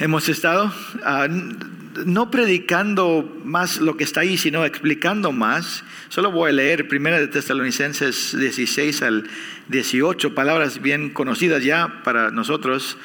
hemos 0.00 0.28
estado 0.28 0.72
ah, 1.04 1.28
no 1.28 2.30
predicando 2.30 3.40
más 3.44 3.78
lo 3.78 3.96
que 3.96 4.04
está 4.04 4.20
ahí, 4.20 4.36
sino 4.36 4.64
explicando 4.64 5.32
más. 5.32 5.84
Solo 6.08 6.30
voy 6.30 6.50
a 6.50 6.52
leer 6.52 6.88
Primera 6.88 7.18
de 7.18 7.28
Tesalonicenses 7.28 8.36
16 8.38 9.02
al 9.02 9.28
18, 9.68 10.34
palabras 10.34 10.82
bien 10.82 11.10
conocidas 11.10 11.64
ya 11.64 12.02
para 12.04 12.30
nosotros, 12.30 12.98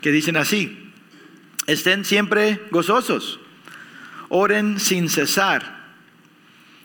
que 0.00 0.12
dicen 0.12 0.36
así, 0.36 0.92
estén 1.66 2.04
siempre 2.04 2.60
gozosos, 2.70 3.40
oren 4.28 4.78
sin 4.78 5.08
cesar, 5.08 5.84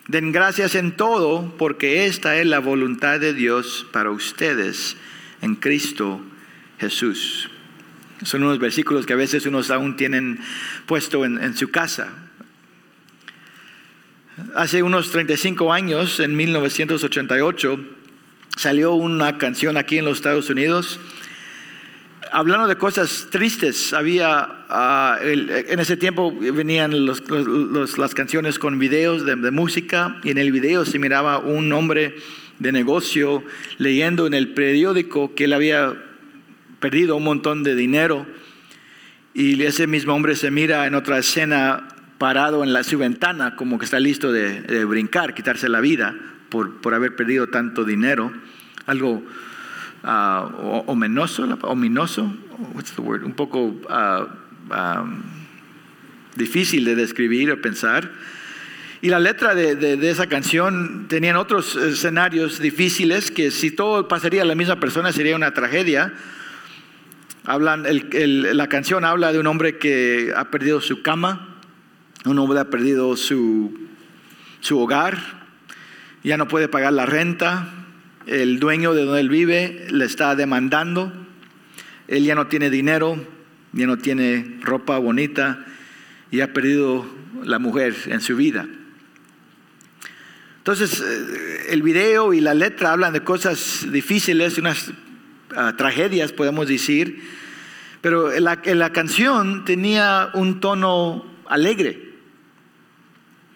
den 0.08 0.32
gracias 0.32 0.74
en 0.74 0.92
todo, 0.92 1.54
porque 1.56 2.06
esta 2.06 2.36
es 2.36 2.46
la 2.46 2.58
voluntad 2.58 3.20
de 3.20 3.32
Dios 3.32 3.86
para 3.92 4.10
ustedes 4.10 4.96
en 5.40 5.54
Cristo 5.54 6.20
Jesús. 6.78 7.48
Son 8.24 8.42
unos 8.42 8.58
versículos 8.58 9.06
que 9.06 9.12
a 9.12 9.16
veces 9.16 9.46
unos 9.46 9.70
aún 9.70 9.96
tienen 9.96 10.38
puesto 10.86 11.24
en, 11.24 11.56
su 11.56 11.70
casa. 11.70 12.08
Hace 14.54 14.82
unos 14.82 15.10
35 15.10 15.72
años, 15.72 16.20
en 16.20 16.36
1988, 16.36 17.80
salió 18.56 18.94
una 18.94 19.38
canción 19.38 19.76
aquí 19.76 19.98
en 19.98 20.04
los 20.04 20.18
Estados 20.18 20.50
Unidos 20.50 21.00
hablando 22.32 22.66
de 22.66 22.76
cosas 22.76 23.28
tristes, 23.30 23.92
había, 23.92 24.64
ah, 24.70 25.18
en 25.22 25.78
ese 25.78 25.98
tiempo 25.98 26.32
venían 26.32 27.06
las 27.06 28.14
canciones 28.14 28.58
con 28.58 28.78
videos 28.78 29.26
de, 29.26 29.36
de, 29.36 29.50
música 29.50 30.16
y 30.24 30.30
en 30.30 30.38
el 30.38 30.50
video 30.50 30.86
se 30.86 30.98
miraba 30.98 31.38
un 31.38 31.70
hombre 31.72 32.16
de 32.58 32.72
negocio 32.72 33.44
leyendo 33.76 34.26
en 34.26 34.34
el 34.34 34.54
periódico 34.54 35.34
que 35.34 35.44
él 35.44 35.52
había 35.52 35.94
perdido 36.82 37.16
un 37.16 37.22
montón 37.22 37.62
de 37.62 37.76
dinero 37.76 38.26
y 39.34 39.62
ese 39.62 39.86
mismo 39.86 40.14
hombre 40.14 40.34
se 40.34 40.50
mira 40.50 40.86
en 40.86 40.96
otra 40.96 41.18
escena 41.18 41.88
parado 42.18 42.64
en 42.64 42.72
la, 42.72 42.82
su 42.82 42.98
ventana 42.98 43.56
como 43.56 43.78
que 43.78 43.84
está 43.84 44.00
listo 44.00 44.32
de, 44.32 44.84
brincar, 44.84 45.32
quitarse 45.32 45.68
la 45.68 45.80
vida 45.80 46.14
por, 46.50 46.80
por, 46.80 46.92
haber 46.92 47.14
perdido 47.14 47.46
tanto 47.46 47.84
dinero. 47.84 48.32
Algo 48.86 49.22
uh, 50.02 50.82
ominoso, 50.86 51.44
ominoso, 51.62 52.36
what's 52.74 52.92
the 52.92 53.00
word? 53.00 53.22
un 53.24 53.32
poco 53.32 53.60
uh, 53.66 54.26
um, 54.70 55.22
difícil 56.34 56.84
de 56.84 56.96
describir 56.96 57.52
o 57.52 57.60
pensar. 57.62 58.10
Y 59.00 59.08
la 59.08 59.20
letra 59.20 59.54
de, 59.54 59.76
de, 59.76 60.10
esa 60.10 60.26
canción 60.26 61.06
tenían 61.08 61.36
otros 61.36 61.76
escenarios 61.76 62.58
difíciles 62.58 63.30
que 63.30 63.52
si 63.52 63.70
todo 63.70 64.08
pasaría 64.08 64.42
a 64.42 64.44
la 64.44 64.54
misma 64.56 64.78
persona 64.78 65.12
sería 65.12 65.36
una 65.36 65.54
tragedia 65.54 66.12
Hablan, 67.44 67.84
la 68.12 68.68
canción 68.68 69.04
habla 69.04 69.32
de 69.32 69.40
un 69.40 69.48
hombre 69.48 69.78
que 69.78 70.32
ha 70.36 70.50
perdido 70.50 70.80
su 70.80 71.02
cama, 71.02 71.58
un 72.24 72.38
hombre 72.38 72.60
ha 72.60 72.70
perdido 72.70 73.16
su, 73.16 73.88
su 74.60 74.78
hogar, 74.78 75.18
ya 76.22 76.36
no 76.36 76.46
puede 76.46 76.68
pagar 76.68 76.92
la 76.92 77.04
renta, 77.04 77.68
el 78.26 78.60
dueño 78.60 78.94
de 78.94 79.04
donde 79.04 79.20
él 79.20 79.28
vive 79.28 79.88
le 79.90 80.04
está 80.04 80.36
demandando, 80.36 81.12
él 82.06 82.24
ya 82.24 82.36
no 82.36 82.46
tiene 82.46 82.70
dinero, 82.70 83.26
ya 83.72 83.86
no 83.88 83.98
tiene 83.98 84.58
ropa 84.62 84.98
bonita 84.98 85.64
y 86.30 86.42
ha 86.42 86.52
perdido 86.52 87.04
la 87.42 87.58
mujer 87.58 87.96
en 88.06 88.20
su 88.20 88.36
vida. 88.36 88.68
Entonces, 90.58 91.00
eh, 91.00 91.66
el 91.70 91.82
video 91.82 92.32
y 92.32 92.40
la 92.40 92.54
letra 92.54 92.92
hablan 92.92 93.12
de 93.12 93.24
cosas 93.24 93.88
difíciles, 93.90 94.58
unas 94.58 94.92
tragedias, 95.76 96.32
podemos 96.32 96.68
decir, 96.68 97.22
pero 98.00 98.30
la, 98.40 98.60
la 98.64 98.90
canción 98.90 99.64
tenía 99.64 100.30
un 100.34 100.60
tono 100.60 101.24
alegre 101.46 102.12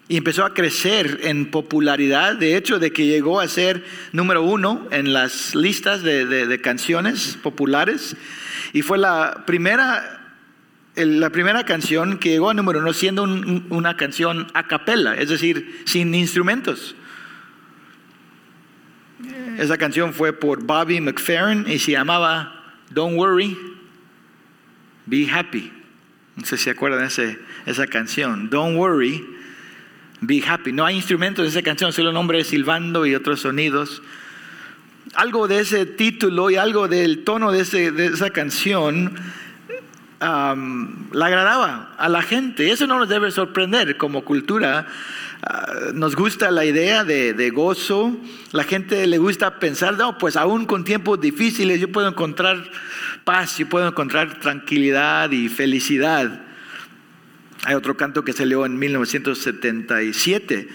y 0.09 0.17
empezó 0.17 0.45
a 0.45 0.53
crecer 0.53 1.19
en 1.23 1.51
popularidad, 1.51 2.35
de 2.35 2.55
hecho 2.55 2.79
de 2.79 2.91
que 2.91 3.05
llegó 3.05 3.41
a 3.41 3.47
ser 3.47 3.83
número 4.13 4.41
uno 4.41 4.87
en 4.91 5.11
las 5.11 5.53
listas 5.53 6.01
de, 6.01 6.59
canciones 6.61 7.37
populares 7.41 8.15
y 8.73 8.81
fue 8.81 8.97
la 8.97 9.43
primera 9.45 10.13
la 10.95 11.29
primera 11.29 11.63
canción 11.63 12.17
que 12.17 12.29
llegó 12.29 12.49
a 12.49 12.55
número 12.55 12.79
uno 12.79 12.91
siendo 12.91 13.21
una 13.21 13.95
canción 13.97 14.47
a 14.55 14.67
capella, 14.67 15.13
es 15.13 15.29
decir, 15.29 15.83
sin 15.85 16.15
instrumentos. 16.15 16.95
Esa 19.57 19.77
canción 19.77 20.13
fue 20.13 20.33
por 20.33 20.63
Bobby 20.63 21.01
McFerrin 21.01 21.65
y 21.67 21.79
se 21.79 21.93
llamaba 21.93 22.75
Don't 22.91 23.17
Worry, 23.17 23.57
Be 25.05 25.29
Happy. 25.29 25.71
No 26.35 26.45
sé 26.45 26.57
si 26.57 26.65
se 26.65 26.69
acuerdan 26.69 27.07
de 27.07 27.39
esa 27.65 27.87
canción. 27.87 28.49
Don't 28.49 28.77
Worry, 28.77 29.25
Be 30.21 30.43
Happy. 30.47 30.71
No 30.71 30.85
hay 30.85 30.95
instrumentos 30.95 31.43
en 31.43 31.49
esa 31.49 31.63
canción, 31.63 31.91
solo 31.91 32.11
un 32.11 32.17
hombre 32.17 32.43
silbando 32.43 33.05
y 33.07 33.15
otros 33.15 33.41
sonidos. 33.41 34.03
Algo 35.15 35.47
de 35.47 35.61
ese 35.61 35.85
título 35.85 36.51
y 36.51 36.57
algo 36.57 36.87
del 36.87 37.23
tono 37.23 37.51
de, 37.51 37.61
esa 37.61 38.29
canción 38.29 39.15
la 40.19 41.25
agradaba 41.25 41.93
a 41.97 42.09
la 42.09 42.21
gente. 42.21 42.71
Eso 42.71 42.87
no 42.87 42.99
nos 42.99 43.09
debe 43.09 43.31
sorprender 43.31 43.97
como 43.97 44.23
cultura 44.23 44.87
Ah, 45.43 45.91
nos 45.93 46.15
gusta 46.15 46.49
la 46.49 46.65
idea 46.65 47.03
de, 47.03 47.49
gozo, 47.51 48.17
la 48.51 48.63
gente 48.63 49.05
le 49.05 49.17
gusta 49.19 49.59
pensar, 49.59 49.95
no, 49.97 50.17
pues 50.17 50.35
aún 50.35 50.65
con 50.65 50.83
tiempos 50.83 51.21
difíciles 51.21 51.79
yo 51.79 51.91
puedo 51.91 52.07
encontrar 52.07 52.69
paz, 53.23 53.57
yo 53.57 53.69
puedo 53.69 53.87
encontrar 53.87 54.39
tranquilidad 54.39 55.31
y 55.31 55.47
felicidad. 55.47 56.41
Hay 57.65 57.75
otro 57.75 57.97
canto 57.97 58.23
que 58.23 58.33
salió 58.33 58.65
en 58.65 58.79
1977 58.79 60.67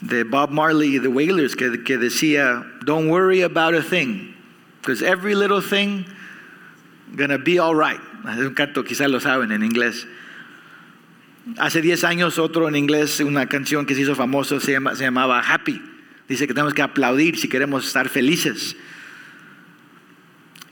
de 0.00 0.24
Bob 0.24 0.50
Marley 0.50 0.96
y 0.96 1.00
The 1.00 1.08
Wailers 1.08 1.54
que, 1.54 1.82
que 1.82 1.98
decía, 1.98 2.64
don't 2.84 3.08
worry 3.08 3.42
about 3.42 3.74
a 3.74 3.82
thing, 3.82 4.34
because 4.80 5.04
every 5.04 5.34
little 5.34 5.60
thing 5.60 6.06
gonna 7.16 7.38
be 7.38 7.58
all 7.58 7.74
right. 7.74 8.00
Es 8.28 8.38
un 8.38 8.54
canto, 8.54 8.84
quizás 8.84 9.10
lo 9.10 9.20
saben 9.20 9.52
en 9.52 9.62
inglés. 9.62 10.06
Hace 11.58 11.82
10 11.82 12.04
años 12.04 12.38
otro 12.38 12.68
en 12.68 12.76
inglés, 12.76 13.20
una 13.20 13.46
canción 13.46 13.84
que 13.84 13.94
se 13.94 14.02
hizo 14.02 14.14
famoso 14.14 14.60
se, 14.60 14.78
llamaba 14.96 15.40
Happy. 15.40 15.82
Dice 16.28 16.46
que 16.46 16.54
tenemos 16.54 16.72
que 16.72 16.82
aplaudir 16.82 17.36
si 17.36 17.48
queremos 17.48 17.86
estar 17.86 18.08
felices. 18.08 18.76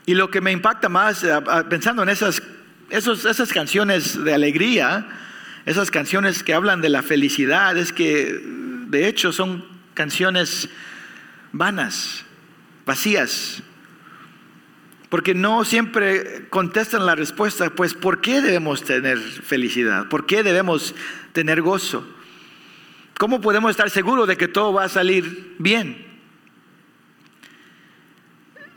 Y 0.05 0.15
lo 0.15 0.31
que 0.31 0.41
me 0.41 0.51
impacta 0.51 0.89
más, 0.89 1.23
eh, 1.23 1.31
pensando 1.69 2.03
en 2.03 2.09
esas, 2.09 2.41
esas 2.89 3.53
canciones 3.53 4.23
de 4.23 4.33
alegría, 4.33 5.07
esas 5.65 5.91
canciones 5.91 6.41
que 6.41 6.53
hablan 6.53 6.81
de 6.81 6.89
la 6.89 7.03
felicidad, 7.03 7.77
es 7.77 7.93
que 7.93 8.41
de 8.87 9.07
hecho 9.07 9.31
son 9.31 9.65
canciones 9.93 10.69
vanas, 11.51 12.25
vacías, 12.85 13.61
porque 15.11 15.35
no 15.35 15.65
siempre 15.65 16.47
contestan 16.49 17.05
la 17.05 17.15
respuesta, 17.15 17.69
pues 17.69 17.93
¿por 17.93 18.21
qué 18.21 18.39
debemos 18.39 18.81
tener 18.81 19.19
felicidad? 19.19 20.07
¿Por 20.07 20.25
qué 20.25 20.41
debemos 20.41 20.95
tener 21.33 21.61
gozo? 21.61 22.07
¿Cómo 23.17 23.41
podemos 23.41 23.71
estar 23.71 23.89
seguros 23.89 24.25
de 24.25 24.37
que 24.37 24.47
todo 24.47 24.71
va 24.71 24.85
a 24.85 24.89
salir 24.89 25.57
bien? 25.59 26.07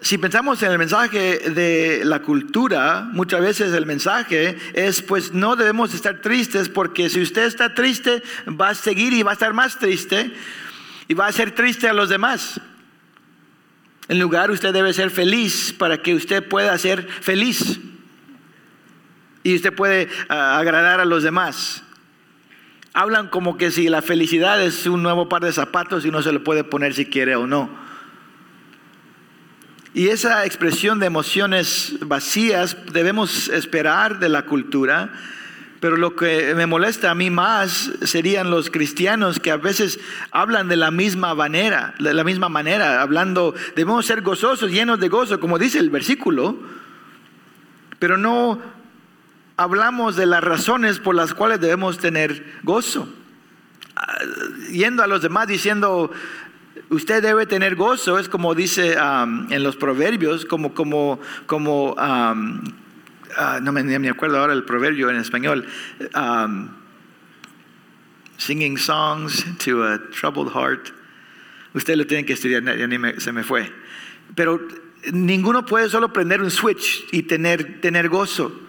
Si 0.00 0.18
pensamos 0.18 0.60
en 0.64 0.72
el 0.72 0.78
mensaje 0.78 1.38
de 1.50 2.02
la 2.04 2.20
cultura, 2.20 3.08
muchas 3.12 3.40
veces 3.40 3.72
el 3.72 3.86
mensaje 3.86 4.58
es, 4.72 5.02
pues 5.02 5.32
no 5.32 5.54
debemos 5.54 5.94
estar 5.94 6.20
tristes 6.20 6.68
porque 6.68 7.10
si 7.10 7.22
usted 7.22 7.44
está 7.44 7.74
triste, 7.74 8.24
va 8.48 8.70
a 8.70 8.74
seguir 8.74 9.12
y 9.12 9.22
va 9.22 9.30
a 9.30 9.34
estar 9.34 9.54
más 9.54 9.78
triste 9.78 10.32
y 11.06 11.14
va 11.14 11.28
a 11.28 11.32
ser 11.32 11.52
triste 11.52 11.88
a 11.88 11.92
los 11.92 12.08
demás. 12.08 12.60
En 14.08 14.18
lugar, 14.18 14.50
usted 14.50 14.72
debe 14.72 14.92
ser 14.92 15.10
feliz 15.10 15.72
para 15.72 16.02
que 16.02 16.14
usted 16.14 16.46
pueda 16.46 16.76
ser 16.78 17.08
feliz. 17.08 17.80
Y 19.42 19.56
usted 19.56 19.74
puede 19.74 20.08
ah, 20.28 20.58
agradar 20.58 21.00
a 21.00 21.04
los 21.04 21.22
demás. 21.22 21.82
Hablan 22.92 23.28
como 23.28 23.56
que 23.56 23.70
si 23.70 23.88
la 23.88 24.02
felicidad 24.02 24.62
es 24.62 24.86
un 24.86 25.02
nuevo 25.02 25.28
par 25.28 25.42
de 25.42 25.52
zapatos 25.52 26.04
y 26.04 26.10
no 26.10 26.22
se 26.22 26.32
lo 26.32 26.44
puede 26.44 26.64
poner 26.64 26.94
si 26.94 27.06
quiere 27.06 27.34
o 27.34 27.46
no. 27.46 27.70
Y 29.94 30.08
esa 30.08 30.44
expresión 30.44 30.98
de 30.98 31.06
emociones 31.06 31.94
vacías 32.00 32.76
debemos 32.92 33.48
esperar 33.48 34.18
de 34.18 34.28
la 34.28 34.44
cultura 34.44 35.12
pero 35.84 35.98
lo 35.98 36.16
que 36.16 36.54
me 36.54 36.64
molesta 36.64 37.10
a 37.10 37.14
mí 37.14 37.28
más 37.28 37.92
serían 38.04 38.50
los 38.50 38.70
cristianos 38.70 39.38
que 39.38 39.50
a 39.50 39.58
veces 39.58 40.00
hablan 40.30 40.66
de 40.66 40.76
la 40.76 40.90
misma 40.90 41.34
manera, 41.34 41.94
de 41.98 42.14
la 42.14 42.24
misma 42.24 42.48
manera, 42.48 43.02
hablando, 43.02 43.54
debemos 43.76 44.06
ser 44.06 44.22
gozosos, 44.22 44.70
llenos 44.70 44.98
de 44.98 45.10
gozo, 45.10 45.38
como 45.40 45.58
dice 45.58 45.78
el 45.78 45.90
versículo, 45.90 46.56
pero 47.98 48.16
no 48.16 48.62
hablamos 49.58 50.16
de 50.16 50.24
las 50.24 50.42
razones 50.42 51.00
por 51.00 51.14
las 51.14 51.34
cuales 51.34 51.60
debemos 51.60 51.98
tener 51.98 52.42
gozo. 52.62 53.06
Ah, 53.94 54.20
yendo 54.72 55.02
a 55.02 55.06
los 55.06 55.20
demás 55.20 55.48
diciendo, 55.48 56.10
usted 56.88 57.22
debe 57.22 57.44
tener 57.44 57.76
gozo, 57.76 58.18
es 58.18 58.30
como 58.30 58.54
dice 58.54 58.96
en 59.50 59.62
los 59.62 59.76
proverbios, 59.76 60.46
como, 60.46 60.72
como, 60.72 61.20
como 61.44 61.94
ah, 63.36 63.60
no 63.62 63.72
me, 63.72 64.08
acuerdo 64.08 64.38
ahora 64.38 64.52
el 64.52 64.64
proverbio 64.64 65.10
en 65.10 65.16
español, 65.16 65.66
um, 66.14 66.68
singing 68.38 68.76
songs 68.76 69.44
to 69.58 69.84
a 69.84 69.98
troubled 70.10 70.52
heart. 70.52 70.90
Usted 71.74 71.96
lo 71.96 72.06
tiene 72.06 72.24
que 72.24 72.34
estudiar, 72.34 72.62
ya 72.62 72.86
ni 72.86 73.20
se 73.20 73.32
me 73.32 73.42
fue. 73.42 73.72
Pero 74.34 74.60
ninguno 75.12 75.66
puede 75.66 75.88
solo 75.88 76.12
prender 76.12 76.40
un 76.42 76.50
switch 76.50 77.06
y 77.12 77.24
tener 77.24 78.08
gozo. 78.08 78.60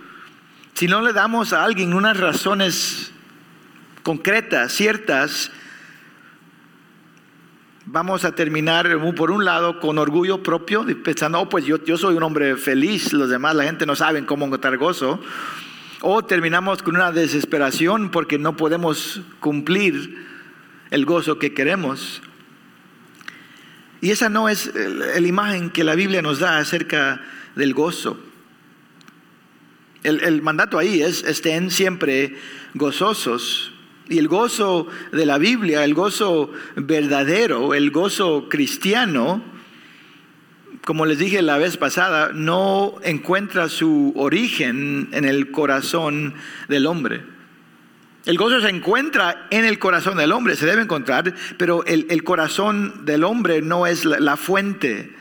Si 0.74 0.88
no 0.88 1.02
le 1.02 1.14
damos 1.14 1.54
a 1.54 1.64
alguien 1.64 1.94
unas 1.94 2.18
razones 2.18 3.12
concretas, 4.04 4.74
ciertas, 4.74 5.52
vamos 7.86 8.26
a 8.26 8.34
terminar 8.34 9.00
por 9.16 9.32
un 9.32 9.46
lado 9.46 9.80
con 9.80 9.98
orgullo 9.98 10.42
propio, 10.42 10.86
pensando, 11.04 11.40
oh, 11.40 11.50
pues 11.50 11.66
yo, 11.66 11.98
soy 11.98 12.16
un 12.16 12.24
hombre 12.24 12.58
feliz, 12.58 13.14
los 13.14 13.30
demás, 13.30 13.56
la 13.56 13.64
gente 13.64 13.86
no 13.86 13.96
sabe 13.96 14.26
cómo 14.26 14.46
encontrar 14.46 14.78
gozo. 14.78 15.20
O 16.02 16.24
terminamos 16.24 16.84
con 16.84 16.96
una 16.96 17.12
desesperación 17.12 18.12
porque 18.12 18.38
no 18.38 18.58
podemos 18.58 19.22
cumplir 19.40 20.26
el 20.92 21.06
gozo 21.06 21.40
que 21.40 21.54
queremos. 21.54 22.22
Y 24.02 24.12
esa 24.12 24.30
no 24.30 24.50
es 24.50 24.72
la 24.76 25.28
imagen 25.28 25.70
que 25.70 25.84
la 25.84 25.96
Biblia 25.96 26.22
nos 26.22 26.40
da 26.40 26.58
acerca 26.58 27.22
del 27.56 27.74
gozo. 27.74 28.20
El, 30.04 30.22
el 30.24 30.42
mandato 30.44 30.78
ahí 30.78 31.02
es 31.02 31.24
estén 31.24 31.72
siempre 31.72 32.38
gozosos, 32.76 33.75
y 34.08 34.20
el 34.20 34.28
gozo 34.28 34.88
de 35.12 35.26
la 35.26 35.38
Biblia, 35.38 35.84
el 35.84 35.94
gozo 35.94 36.52
verdadero, 36.76 37.74
el 37.74 37.92
gozo 37.92 38.48
cristiano, 38.50 39.42
como 40.84 41.06
les 41.08 41.18
dije 41.18 41.42
la 41.42 41.58
vez 41.58 41.78
pasada, 41.78 42.32
no 42.34 42.96
encuentra 43.04 43.70
su 43.70 44.14
origen 44.16 45.10
en 45.12 45.26
el 45.26 45.52
corazón 45.52 46.36
del 46.68 46.86
hombre. 46.86 47.24
El 48.26 48.38
gozo 48.38 48.62
se 48.62 48.70
encuentra 48.70 49.48
en 49.50 49.66
el 49.66 49.80
corazón 49.80 50.18
del 50.18 50.32
hombre, 50.32 50.56
se 50.56 50.66
debe 50.66 50.84
encontrar, 50.84 51.34
pero 51.58 51.84
el, 51.86 52.24
corazón 52.24 53.06
del 53.06 53.24
hombre 53.24 53.62
no 53.62 53.88
es 53.88 54.06
la, 54.06 54.20
la 54.20 54.38
fuente. 54.38 55.16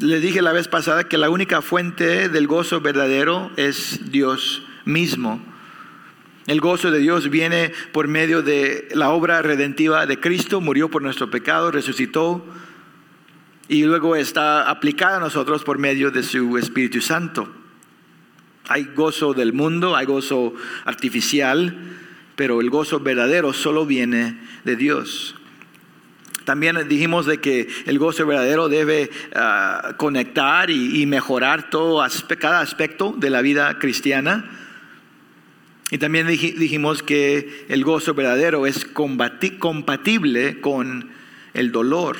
Les 0.00 0.22
dije 0.22 0.40
la 0.40 0.52
vez 0.52 0.68
pasada 0.68 1.04
que 1.04 1.18
la 1.18 1.28
única 1.28 1.60
fuente 1.60 2.30
del 2.30 2.46
gozo 2.46 2.80
verdadero 2.80 3.50
es 3.56 4.10
Dios 4.10 4.66
mismo. 4.86 5.53
El 6.46 6.60
gozo 6.60 6.90
de 6.90 6.98
Dios 6.98 7.30
viene 7.30 7.72
por 7.92 8.06
medio 8.06 8.42
de 8.42 8.88
la 8.92 9.10
obra 9.10 9.40
redentiva 9.40 10.04
de 10.04 10.20
Cristo, 10.20 10.60
murió 10.60 10.90
por 10.90 11.00
nuestro 11.00 11.30
pecado, 11.30 11.70
resucitó 11.70 12.44
y 13.66 13.84
luego 13.84 14.14
está 14.14 14.68
aplicada 14.68 15.16
a 15.16 15.20
nosotros 15.20 15.64
por 15.64 15.78
medio 15.78 16.10
de 16.10 16.22
su 16.22 16.58
Espíritu 16.58 17.00
Santo. 17.00 17.48
Hay 18.68 18.84
gozo 18.94 19.32
del 19.32 19.52
mundo, 19.54 19.96
hay 19.96 20.04
gozo 20.04 20.54
artificial, 20.84 21.96
pero 22.36 22.60
el 22.60 22.68
gozo 22.68 23.00
verdadero 23.00 23.52
solo 23.52 23.86
viene 23.86 24.38
de 24.64 24.76
Dios. 24.76 25.36
También 26.44 26.88
dijimos 26.88 27.24
de 27.24 27.40
que 27.40 27.68
el 27.86 27.98
gozo 27.98 28.26
verdadero 28.26 28.68
debe 28.68 29.10
ah, 29.34 29.94
conectar 29.96 30.68
y, 30.68 31.06
mejorar 31.06 31.70
todo, 31.70 32.04
cada 32.38 32.60
aspecto 32.60 33.14
de 33.16 33.30
la 33.30 33.40
vida 33.40 33.78
cristiana. 33.78 34.63
Y 35.94 35.98
también 35.98 36.26
dijimos 36.26 37.04
que 37.04 37.66
el 37.68 37.84
gozo 37.84 38.14
verdadero 38.14 38.66
es 38.66 38.84
compatible 38.84 40.60
con 40.60 41.08
el 41.52 41.70
dolor. 41.70 42.16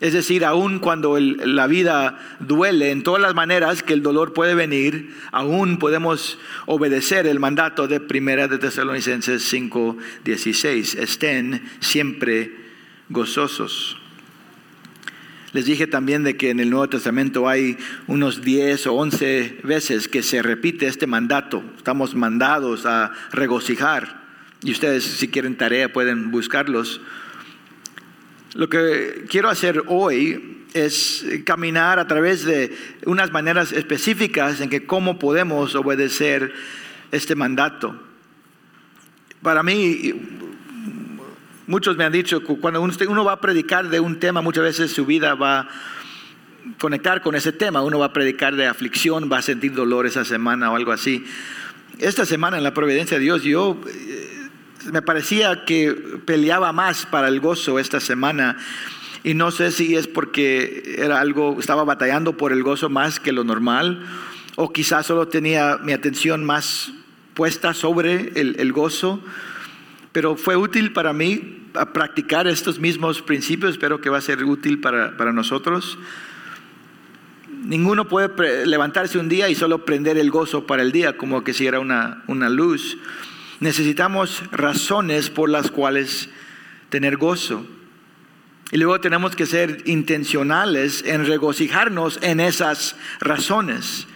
Es 0.00 0.14
decir, 0.14 0.42
aun 0.46 0.78
cuando 0.78 1.20
la 1.20 1.66
vida 1.66 2.38
duele 2.40 2.90
en 2.90 3.02
todas 3.02 3.20
las 3.20 3.34
maneras 3.34 3.82
que 3.82 3.92
el 3.92 4.02
dolor 4.02 4.32
puede 4.32 4.54
venir, 4.54 5.14
aún 5.30 5.78
podemos 5.78 6.38
obedecer 6.64 7.26
el 7.26 7.38
mandato 7.38 7.86
de 7.86 8.00
Primera 8.00 8.48
de 8.48 8.56
Tesalonicenses 8.56 9.42
5:16. 9.52 10.94
Estén 10.94 11.62
siempre 11.80 12.50
gozosos. 13.10 14.01
Les 15.52 15.66
dije 15.66 15.86
también 15.86 16.24
de 16.24 16.36
que 16.36 16.50
en 16.50 16.60
el 16.60 16.70
Nuevo 16.70 16.88
Testamento 16.88 17.46
hay 17.46 17.76
unos 18.06 18.40
10 18.42 18.86
o 18.86 18.94
11 18.94 19.60
veces 19.64 20.08
que 20.08 20.22
se 20.22 20.40
repite 20.40 20.86
este 20.86 21.06
mandato. 21.06 21.62
Estamos 21.76 22.14
mandados 22.14 22.86
a 22.86 23.12
regocijar. 23.32 24.22
Y 24.62 24.72
ustedes 24.72 25.04
si 25.04 25.28
quieren 25.28 25.56
tarea 25.56 25.92
pueden 25.92 26.30
buscarlos. 26.30 27.02
Lo 28.54 28.70
que 28.70 29.24
quiero 29.28 29.50
hacer 29.50 29.82
hoy 29.88 30.64
es 30.72 31.26
caminar 31.44 31.98
a 31.98 32.06
través 32.06 32.44
de 32.44 32.74
unas 33.04 33.30
maneras 33.30 33.72
específicas 33.72 34.60
en 34.62 34.70
que 34.70 34.86
cómo 34.86 35.18
podemos 35.18 35.74
obedecer 35.74 36.54
este 37.10 37.34
mandato. 37.34 38.00
Para 39.42 39.62
mí, 39.62 40.14
Muchos 41.72 41.96
me 41.96 42.04
han 42.04 42.12
dicho 42.12 42.40
que 42.40 42.54
cuando 42.58 42.82
uno 42.82 43.24
va 43.24 43.32
a 43.32 43.40
predicar 43.40 43.88
de 43.88 43.98
un 43.98 44.20
tema, 44.20 44.42
muchas 44.42 44.62
veces 44.62 44.92
su 44.92 45.06
vida 45.06 45.34
va 45.34 45.60
a 45.60 45.68
conectar 46.78 47.22
con 47.22 47.34
ese 47.34 47.50
tema. 47.50 47.80
Uno 47.80 47.98
va 47.98 48.04
a 48.04 48.12
predicar 48.12 48.56
de 48.56 48.66
aflicción, 48.66 49.30
va 49.32 49.38
a 49.38 49.42
sentir 49.42 49.72
dolor 49.72 50.04
esa 50.04 50.22
semana 50.26 50.70
o 50.70 50.76
algo 50.76 50.92
así. 50.92 51.24
Esta 51.98 52.26
semana 52.26 52.58
en 52.58 52.62
la 52.62 52.74
providencia 52.74 53.16
de 53.16 53.24
Dios, 53.24 53.42
yo 53.42 53.80
eh, 53.88 54.50
me 54.92 55.00
parecía 55.00 55.64
que 55.64 55.94
peleaba 56.26 56.74
más 56.74 57.06
para 57.06 57.28
el 57.28 57.40
gozo 57.40 57.78
esta 57.78 58.00
semana. 58.00 58.58
Y 59.24 59.32
no 59.32 59.50
sé 59.50 59.70
si 59.70 59.96
es 59.96 60.06
porque 60.06 60.96
era 60.98 61.22
algo, 61.22 61.56
estaba 61.58 61.84
batallando 61.84 62.36
por 62.36 62.52
el 62.52 62.62
gozo 62.62 62.90
más 62.90 63.18
que 63.18 63.32
lo 63.32 63.44
normal, 63.44 64.04
o 64.56 64.74
quizás 64.74 65.06
solo 65.06 65.28
tenía 65.28 65.78
mi 65.82 65.94
atención 65.94 66.44
más 66.44 66.92
puesta 67.32 67.72
sobre 67.72 68.38
el, 68.38 68.56
el 68.58 68.74
gozo 68.74 69.24
pero 70.12 70.36
fue 70.36 70.56
útil 70.56 70.92
para 70.92 71.12
mí 71.12 71.58
practicar 71.92 72.46
estos 72.46 72.78
mismos 72.78 73.22
principios, 73.22 73.72
espero 73.72 74.00
que 74.00 74.10
va 74.10 74.18
a 74.18 74.22
ser 74.22 74.44
útil 74.44 74.80
para, 74.80 75.16
para 75.16 75.32
nosotros. 75.32 75.98
Ninguno 77.64 78.08
puede 78.08 78.66
levantarse 78.66 79.18
un 79.18 79.28
día 79.28 79.48
y 79.48 79.54
solo 79.54 79.84
prender 79.84 80.18
el 80.18 80.30
gozo 80.30 80.66
para 80.66 80.82
el 80.82 80.92
día, 80.92 81.16
como 81.16 81.44
que 81.44 81.52
si 81.52 81.66
era 81.66 81.80
una, 81.80 82.22
una 82.26 82.48
luz. 82.48 82.98
Necesitamos 83.60 84.42
razones 84.50 85.30
por 85.30 85.48
las 85.48 85.70
cuales 85.70 86.28
tener 86.90 87.16
gozo. 87.16 87.64
Y 88.72 88.78
luego 88.78 89.00
tenemos 89.00 89.36
que 89.36 89.46
ser 89.46 89.82
intencionales 89.86 91.04
en 91.06 91.26
regocijarnos 91.26 92.18
en 92.22 92.40
esas 92.40 92.96
razones. 93.20 94.06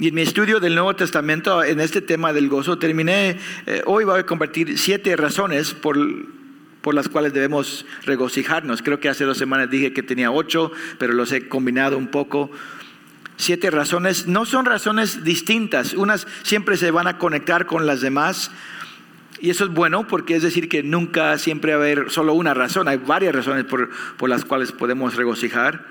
Y 0.00 0.08
en 0.08 0.14
mi 0.14 0.22
estudio 0.22 0.58
del 0.58 0.74
Nuevo 0.74 0.96
Testamento, 0.96 1.62
en 1.62 1.78
este 1.78 2.00
tema 2.00 2.32
del 2.32 2.48
gozo, 2.48 2.78
terminé, 2.78 3.38
eh, 3.66 3.82
hoy 3.86 4.04
voy 4.04 4.18
a 4.18 4.26
compartir 4.26 4.76
siete 4.76 5.14
razones 5.14 5.72
por, 5.72 5.96
por 6.80 6.96
las 6.96 7.08
cuales 7.08 7.32
debemos 7.32 7.86
regocijarnos. 8.04 8.82
Creo 8.82 8.98
que 8.98 9.08
hace 9.08 9.22
dos 9.22 9.38
semanas 9.38 9.70
dije 9.70 9.92
que 9.92 10.02
tenía 10.02 10.32
ocho, 10.32 10.72
pero 10.98 11.12
los 11.12 11.30
he 11.30 11.48
combinado 11.48 11.96
un 11.96 12.08
poco. 12.08 12.50
Siete 13.36 13.70
razones, 13.70 14.26
no 14.26 14.46
son 14.46 14.64
razones 14.64 15.22
distintas, 15.22 15.94
unas 15.94 16.26
siempre 16.42 16.76
se 16.76 16.90
van 16.90 17.06
a 17.06 17.18
conectar 17.18 17.66
con 17.66 17.86
las 17.86 18.00
demás. 18.00 18.50
Y 19.40 19.50
eso 19.50 19.64
es 19.64 19.70
bueno 19.70 20.08
porque 20.08 20.34
es 20.34 20.42
decir 20.42 20.68
que 20.68 20.82
nunca 20.82 21.38
siempre 21.38 21.72
va 21.72 21.78
a 21.78 21.82
haber 21.82 22.10
solo 22.10 22.34
una 22.34 22.52
razón, 22.52 22.88
hay 22.88 22.96
varias 22.96 23.32
razones 23.32 23.64
por, 23.64 23.90
por 24.16 24.28
las 24.28 24.44
cuales 24.44 24.72
podemos 24.72 25.14
regocijar. 25.14 25.86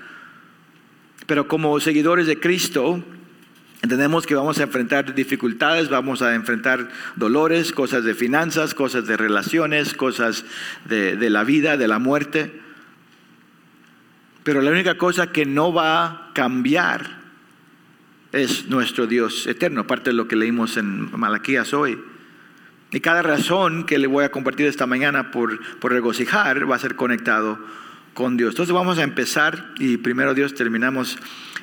Pero 1.26 1.48
como 1.48 1.80
seguidores 1.80 2.26
de 2.26 2.38
Cristo, 2.38 3.02
Entendemos 3.84 4.26
que 4.26 4.34
vamos 4.34 4.58
a 4.58 4.62
enfrentar 4.62 5.14
dificultades, 5.14 5.90
vamos 5.90 6.22
a 6.22 6.34
enfrentar 6.34 6.88
dolores, 7.16 7.70
cosas 7.70 8.02
de 8.02 8.14
finanzas, 8.14 8.72
cosas 8.72 9.06
de 9.06 9.18
relaciones, 9.18 9.92
cosas 9.92 10.46
de, 10.86 11.28
la 11.28 11.44
vida, 11.44 11.76
de 11.76 11.86
la 11.86 11.98
muerte. 11.98 12.62
Pero 14.42 14.62
la 14.62 14.70
única 14.70 14.96
cosa 14.96 15.32
que 15.32 15.44
no 15.44 15.70
va 15.74 16.06
a 16.06 16.30
cambiar 16.32 17.24
es 18.32 18.70
nuestro 18.70 19.06
Dios 19.06 19.46
eterno, 19.46 19.86
parte 19.86 20.08
de 20.08 20.16
lo 20.16 20.28
que 20.28 20.36
leímos 20.36 20.78
en 20.78 21.10
Malaquías 21.14 21.74
hoy. 21.74 22.02
Y 22.90 23.00
cada 23.00 23.20
razón 23.20 23.84
que 23.84 23.98
le 23.98 24.06
voy 24.06 24.24
a 24.24 24.30
compartir 24.30 24.64
esta 24.64 24.86
mañana 24.86 25.30
por, 25.30 25.60
por 25.78 25.92
regocijar 25.92 26.70
va 26.70 26.76
a 26.76 26.78
ser 26.78 26.96
conectado 26.96 27.58
con 28.14 28.36
Dios. 28.36 28.50
Entonces 28.52 28.72
vamos 28.72 28.98
a 28.98 29.02
empezar 29.02 29.74
y 29.78 29.96
primero 29.98 30.34
Dios 30.34 30.54
terminamos 30.54 31.18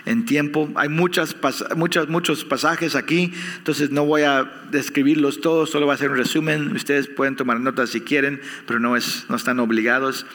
en 0.05 0.25
tiempo. 0.25 0.69
Hay 0.75 0.89
muchas, 0.89 1.35
muchas, 1.75 2.09
muchos 2.09 2.43
pasajes 2.43 2.95
aquí, 2.95 3.33
entonces 3.57 3.91
no 3.91 4.05
voy 4.05 4.23
a 4.23 4.51
describirlos 4.69 5.41
todos, 5.41 5.69
solo 5.69 5.85
voy 5.85 5.93
a 5.93 5.95
hacer 5.95 6.11
un 6.11 6.17
resumen. 6.17 6.75
Ustedes 6.75 7.07
pueden 7.07 7.35
tomar 7.35 7.59
notas 7.59 7.89
si 7.89 8.01
quieren, 8.01 8.41
pero 8.67 8.79
no, 8.79 8.95
es, 8.95 9.25
no 9.29 9.35
están 9.35 9.59
obligados. 9.59 10.25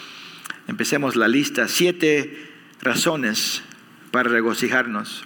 Empecemos 0.69 1.17
la 1.17 1.29
lista. 1.29 1.69
Siete 1.69 2.51
razones 2.81 3.63
para 4.11 4.29
regocijarnos. 4.31 5.25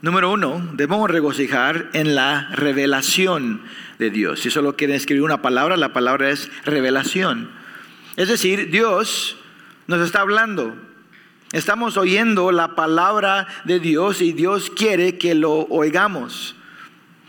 Número 0.00 0.32
uno, 0.32 0.62
debemos 0.74 1.10
regocijar 1.10 1.90
en 1.92 2.14
la 2.14 2.50
revelación 2.54 3.62
de 3.98 4.10
Dios. 4.10 4.40
Si 4.40 4.50
solo 4.50 4.76
quieren 4.76 4.94
escribir 4.94 5.24
una 5.24 5.42
palabra, 5.42 5.76
la 5.76 5.92
palabra 5.92 6.30
es 6.30 6.50
revelación. 6.64 7.57
Es 8.18 8.28
decir, 8.28 8.70
Dios 8.70 9.38
nos 9.86 10.04
está 10.04 10.20
hablando 10.20 10.76
Estamos 11.52 11.96
oyendo 11.96 12.52
la 12.52 12.74
palabra 12.74 13.46
de 13.64 13.80
Dios 13.80 14.20
y 14.20 14.34
Dios 14.34 14.70
quiere 14.70 15.16
que 15.16 15.34
lo 15.34 15.60
oigamos. 15.70 16.54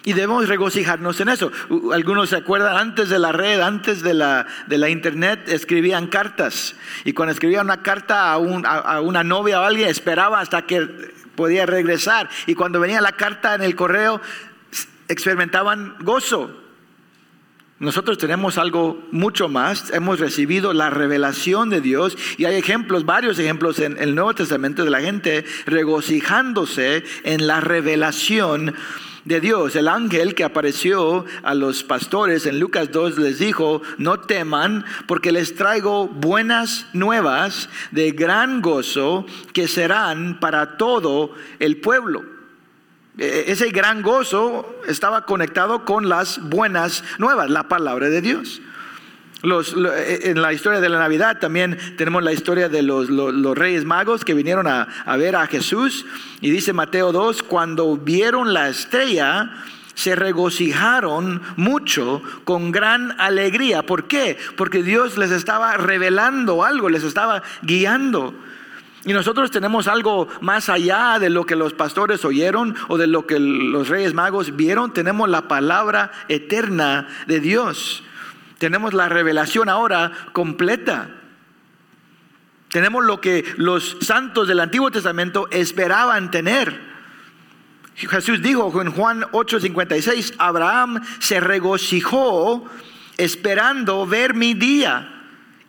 Y 0.03 0.11
debemos 0.11 0.49
regocijarnos 0.49 1.21
en 1.21 1.29
eso. 1.29 1.51
Algunos 1.93 2.29
se 2.29 2.35
acuerdan, 2.35 2.75
antes 2.75 3.07
de 3.07 3.17
la 3.17 3.31
red, 3.31 3.61
antes 3.61 4.01
de 4.01 4.13
la, 4.13 4.45
de 4.67 4.77
la 4.77 4.89
internet, 4.89 5.47
escribían 5.47 6.07
cartas. 6.07 6.75
Y 7.05 7.13
cuando 7.13 7.31
escribían 7.31 7.65
una 7.65 7.81
carta 7.81 8.33
a, 8.33 8.33
a, 8.33 9.01
una 9.01 9.23
novia 9.23 9.61
o 9.61 9.63
alguien, 9.63 9.87
esperaba 9.87 10.41
hasta 10.41 10.63
que 10.63 11.13
podía 11.35 11.65
regresar. 11.65 12.29
Y 12.45 12.55
cuando 12.55 12.81
venía 12.81 12.99
la 12.99 13.13
carta 13.13 13.55
en 13.55 13.61
el 13.61 13.75
correo, 13.75 14.19
experimentaban 15.07 15.95
gozo. 16.01 16.68
Nosotros 17.79 18.17
tenemos 18.17 18.57
algo 18.57 19.01
mucho 19.11 19.47
más, 19.47 19.89
hemos 19.91 20.19
recibido 20.19 20.73
la 20.73 20.89
revelación 20.89 21.69
de 21.69 21.79
Dios 21.79 22.17
y 22.37 22.43
hay 22.43 22.55
ejemplos, 22.57 23.05
varios 23.05 23.39
ejemplos 23.39 23.79
en 23.79 23.97
el 23.97 24.15
Nuevo 24.15 24.33
Testamento 24.33 24.83
de 24.83 24.89
la 24.89 24.99
gente 24.99 25.45
regocijándose 25.65 27.05
en 27.23 27.47
la 27.47 27.61
revelación 27.61 28.75
de 29.23 29.39
Dios. 29.39 29.77
El 29.77 29.87
ángel 29.87 30.35
que 30.35 30.43
apareció 30.43 31.23
a 31.41 31.53
los 31.53 31.83
pastores 31.85 32.45
en 32.45 32.59
Lucas 32.59 32.91
2 32.91 33.17
les 33.17 33.39
dijo, 33.39 33.81
no 33.97 34.19
teman 34.19 34.83
porque 35.07 35.31
les 35.31 35.55
traigo 35.55 36.09
buenas 36.09 36.87
nuevas 36.91 37.69
de 37.91 38.11
gran 38.11 38.61
gozo 38.61 39.25
que 39.53 39.69
serán 39.69 40.41
para 40.41 40.75
todo 40.75 41.33
el 41.59 41.77
pueblo. 41.77 42.38
E, 43.19 43.51
ese 43.51 43.69
gran 43.69 44.01
gozo 44.01 44.81
estaba 44.87 45.25
conectado 45.25 45.83
con 45.83 46.07
las 46.07 46.39
buenas 46.49 47.03
nuevas, 47.17 47.49
la 47.49 47.67
palabra 47.67 48.09
de 48.09 48.21
Dios. 48.21 48.61
E, 49.43 50.19
en 50.23 50.41
la 50.41 50.53
historia 50.53 50.79
de 50.79 50.89
la 50.89 50.99
Navidad 50.99 51.39
también 51.39 51.77
tenemos 51.97 52.23
la 52.23 52.31
historia 52.31 52.69
de 52.69 52.81
los, 52.81 53.09
reyes 53.57 53.83
magos 53.83 54.23
que 54.23 54.33
vinieron 54.33 54.67
a, 54.67 54.87
a, 55.05 55.17
ver 55.17 55.35
a 55.35 55.47
Jesús. 55.47 56.05
Y 56.39 56.49
dice 56.49 56.71
Mateo 56.71 57.11
2, 57.11 57.43
cuando 57.43 57.97
vieron 57.97 58.53
la 58.53 58.69
estrella, 58.69 59.51
se 59.93 60.15
regocijaron 60.15 61.41
mucho 61.57 62.21
con 62.45 62.71
gran 62.71 63.19
alegría. 63.19 63.83
¿Por 63.83 64.07
qué? 64.07 64.37
Porque 64.55 64.81
Dios 64.81 65.17
les 65.17 65.31
estaba 65.31 65.75
revelando 65.75 66.63
algo, 66.63 66.87
les 66.87 67.03
estaba 67.03 67.43
guiando. 67.63 68.33
Y 69.05 69.13
nosotros 69.13 69.49
tenemos 69.49 69.87
algo 69.87 70.27
más 70.41 70.67
allá 70.67 71.19
de 71.19 71.29
lo 71.29 71.45
que 71.45 71.55
los 71.55 71.73
pastores 71.73 72.25
oyeron 72.25 72.75
o 72.89 72.97
de 72.97 73.07
lo 73.07 73.25
que 73.25 73.39
los 73.39 73.87
reyes 73.87 74.13
magos 74.13 74.55
vieron. 74.57 74.93
Tenemos 74.93 75.29
la 75.29 75.47
palabra 75.47 76.11
eterna 76.27 77.07
de 77.25 77.39
Dios. 77.39 78.03
Tenemos 78.57 78.93
la 78.93 79.07
revelación 79.07 79.69
ahora 79.69 80.11
completa. 80.33 81.11
Tenemos 82.67 83.05
lo 83.05 83.21
que 83.21 83.45
los 83.55 83.97
santos 84.01 84.47
del 84.47 84.59
Antiguo 84.59 84.91
Testamento 84.91 85.47
esperaban 85.49 86.29
tener. 86.29 86.89
Jesús 87.95 88.41
dijo 88.41 88.81
en 88.81 88.91
Juan 88.91 89.23
8:56, 89.31 90.35
Abraham 90.37 91.01
se 91.19 91.39
regocijó 91.39 92.69
esperando 93.17 94.05
ver 94.05 94.33
mi 94.33 94.53
día 94.53 95.18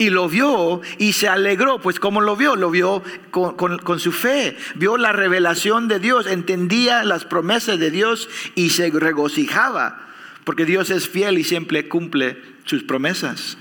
y 0.01 0.09
lo 0.09 0.31
vio 0.31 0.81
y 0.97 1.13
se 1.13 1.29
alegró. 1.29 1.79
Pues 1.79 2.01
como 2.01 2.23
lo 2.23 2.35
vio? 2.35 2.57
Lo 2.57 2.71
vio 2.71 3.03
con, 3.31 4.01
su 4.01 4.13
fe. 4.13 4.57
Vio 4.75 4.97
la 4.97 5.13
revelación 5.13 5.89
de 5.89 5.99
Dios, 5.99 6.27
entendía 6.27 7.05
las 7.05 7.27
promesas 7.27 7.79
de 7.79 7.91
Dios 7.91 8.31
y 8.55 8.71
se 8.71 8.91
regocijaba. 8.91 10.09
Porque 10.45 10.65
Dios 10.65 10.89
es 10.89 11.07
fiel 11.07 11.37
y 11.37 11.45
siempre 11.45 11.87
cumple 11.87 12.43
sus 12.65 12.83
promesas. 12.83 13.59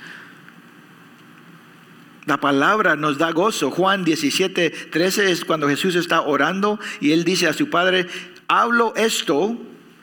La 2.25 2.37
palabra 2.37 2.95
nos 2.95 3.17
da 3.17 3.31
gozo. 3.31 3.69
Juan 3.69 4.05
17, 4.05 4.69
13 4.69 5.31
es 5.31 5.43
cuando 5.43 5.67
Jesús 5.67 5.95
está 5.95 6.21
orando 6.21 6.79
y 7.01 7.11
él 7.11 7.25
dice 7.25 7.47
a 7.47 7.53
su 7.53 7.69
Padre, 7.69 8.07
hablo 8.47 8.93
esto 8.95 9.57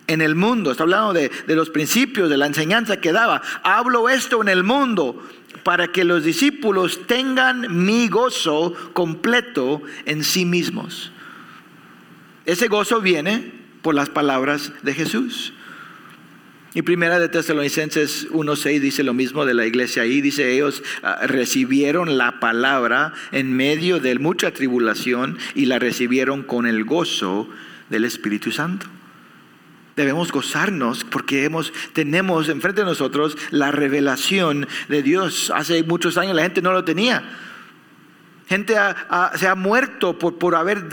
en 0.06 0.20
el 0.20 0.34
mundo. 0.34 0.70
Está 0.70 0.82
hablando 0.82 1.14
de, 1.14 1.30
de, 1.46 1.56
los 1.56 1.70
principios, 1.70 2.28
de 2.28 2.36
la 2.36 2.44
enseñanza 2.44 3.00
que 3.00 3.12
daba. 3.12 3.40
Hablo 3.62 4.10
esto 4.10 4.42
en 4.42 4.48
el 4.48 4.64
mundo 4.64 5.22
para 5.62 5.88
que 5.88 6.04
los 6.04 6.24
discípulos 6.24 7.06
tengan 7.06 7.84
mi 7.84 8.08
gozo 8.08 8.74
completo 8.92 9.82
en 10.04 10.24
sí 10.24 10.44
mismos. 10.44 11.12
Ese 12.44 12.68
gozo 12.68 13.00
viene 13.00 13.52
por 13.82 13.94
las 13.94 14.08
palabras 14.08 14.72
de 14.82 14.94
Jesús. 14.94 15.52
Y 16.74 16.82
primera 16.82 17.18
de 17.18 17.28
Tesalonicenses 17.28 18.28
1.6 18.30 18.80
dice 18.80 19.02
lo 19.02 19.14
mismo 19.14 19.46
de 19.46 19.54
la 19.54 19.64
iglesia 19.64 20.02
ahí. 20.02 20.20
Dice, 20.20 20.52
ellos 20.52 20.82
ah, 21.02 21.20
recibieron 21.26 22.18
la 22.18 22.38
palabra 22.38 23.14
en 23.32 23.56
medio 23.56 23.98
de 23.98 24.18
mucha 24.18 24.50
tribulación 24.50 25.38
y 25.54 25.64
la 25.66 25.78
recibieron 25.78 26.42
con 26.42 26.66
el 26.66 26.84
gozo 26.84 27.48
del 27.88 28.04
Espíritu 28.04 28.52
Santo. 28.52 28.86
Debemos 29.96 30.30
gozarnos 30.30 31.04
porque 31.04 31.50
tenemos 31.94 32.50
enfrente 32.50 32.82
de 32.82 32.86
nosotros 32.86 33.38
la 33.50 33.70
revelación 33.70 34.68
de 34.88 35.02
Dios. 35.02 35.50
Hace 35.54 35.82
muchos 35.84 36.18
años 36.18 36.36
la 36.36 36.42
gente 36.42 36.60
no 36.60 36.72
lo 36.72 36.84
tenía. 36.84 37.24
Gente 38.46 38.76
se 39.36 39.48
ha 39.48 39.54
muerto 39.54 40.18
por, 40.18 40.36
por 40.36 40.54
haber 40.54 40.84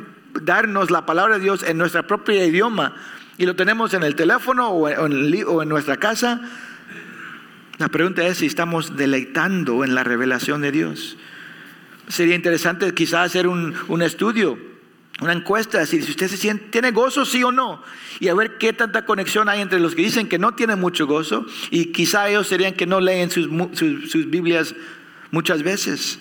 darnos 0.42 0.90
la 0.90 1.06
palabra 1.06 1.36
de 1.36 1.44
Dios 1.44 1.64
en 1.64 1.78
nuestra 1.78 2.08
propia 2.08 2.46
idioma 2.46 2.96
y 3.38 3.46
lo 3.46 3.58
tenemos 3.58 3.94
en 3.94 4.04
el 4.04 4.16
teléfono 4.16 4.70
o 4.70 4.88
en, 4.88 5.44
o 5.48 5.62
en 5.62 5.68
nuestra 5.68 5.98
casa. 5.98 6.40
La 7.80 7.90
pregunta 7.90 8.26
es 8.26 8.38
si 8.38 8.46
estamos 8.46 8.96
deleitando 8.96 9.84
en 9.84 9.96
la 9.96 10.06
revelación 10.06 10.62
de 10.62 10.72
Dios. 10.72 11.18
Sería 12.08 12.36
interesante 12.36 12.94
quizás 12.94 13.26
hacer 13.26 13.48
un, 13.48 13.76
un 13.90 14.02
estudio 14.02 14.73
una 15.22 15.34
encuesta, 15.34 15.80
decir 15.80 16.04
si 16.04 16.12
usted 16.12 16.28
se 16.28 16.38
siente, 16.38 16.66
tiene 16.70 16.92
gozo, 16.92 17.26
sí 17.26 17.44
o 17.44 17.52
no, 17.52 17.84
y 18.20 18.28
a 18.30 18.34
ver 18.34 18.58
qué 18.58 18.74
tanta 18.74 19.06
conexión 19.06 19.48
hay 19.48 19.62
entre 19.62 19.80
los 19.80 19.96
que 19.96 20.02
dicen 20.02 20.28
que 20.28 20.40
no 20.40 20.54
tienen 20.56 20.80
mucho 20.80 21.06
gozo 21.06 21.46
y 21.70 21.92
quizá 21.92 22.30
ellos 22.30 22.48
serían 22.48 22.74
que 22.74 22.88
no 22.88 23.00
leen 23.00 23.30
sus, 23.30 23.48
sus 23.78 24.30
Biblias 24.30 24.76
muchas 25.32 25.64
veces. 25.64 26.20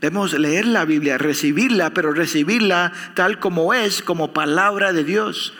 Debemos 0.00 0.34
leer 0.34 0.66
la 0.66 0.84
Biblia, 0.84 1.16
recibirla, 1.16 1.94
pero 1.94 2.12
recibirla 2.12 2.92
tal 3.14 3.38
como 3.38 3.72
es, 3.72 4.02
como 4.02 4.34
palabra 4.34 4.92
de 4.92 5.02
Dios. 5.02 5.54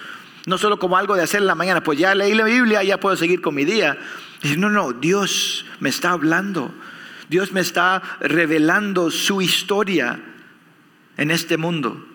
No 0.44 0.58
solo 0.58 0.78
como 0.78 0.98
algo 0.98 1.16
de 1.16 1.22
hacer 1.22 1.40
en 1.40 1.46
la 1.46 1.54
mañana, 1.54 1.82
pues 1.82 1.98
ya 1.98 2.14
leí 2.14 2.34
la 2.34 2.44
Biblia, 2.44 2.82
ya 2.82 3.00
puedo 3.00 3.16
seguir 3.16 3.40
con 3.40 3.54
mi 3.54 3.64
día. 3.64 3.96
no, 4.58 4.68
no, 4.68 4.92
Dios 4.92 5.64
me 5.80 5.88
está 5.88 6.10
hablando. 6.10 6.74
Dios 7.30 7.52
me 7.52 7.62
está 7.62 8.02
revelando 8.20 9.10
su 9.10 9.40
historia 9.40 10.20
en 11.16 11.30
este 11.30 11.56
mundo. 11.56 12.06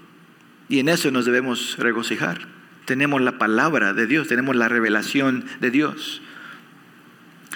Y 0.70 0.80
en 0.80 0.88
eso 0.88 1.10
nos 1.10 1.26
debemos 1.26 1.76
regocijar. 1.80 2.48
Tenemos 2.86 3.22
la 3.22 3.38
palabra 3.38 3.94
de 3.94 4.08
Dios, 4.08 4.28
tenemos 4.28 4.56
la 4.56 4.70
revelación 4.70 5.46
de 5.60 5.72
Dios. 5.72 6.22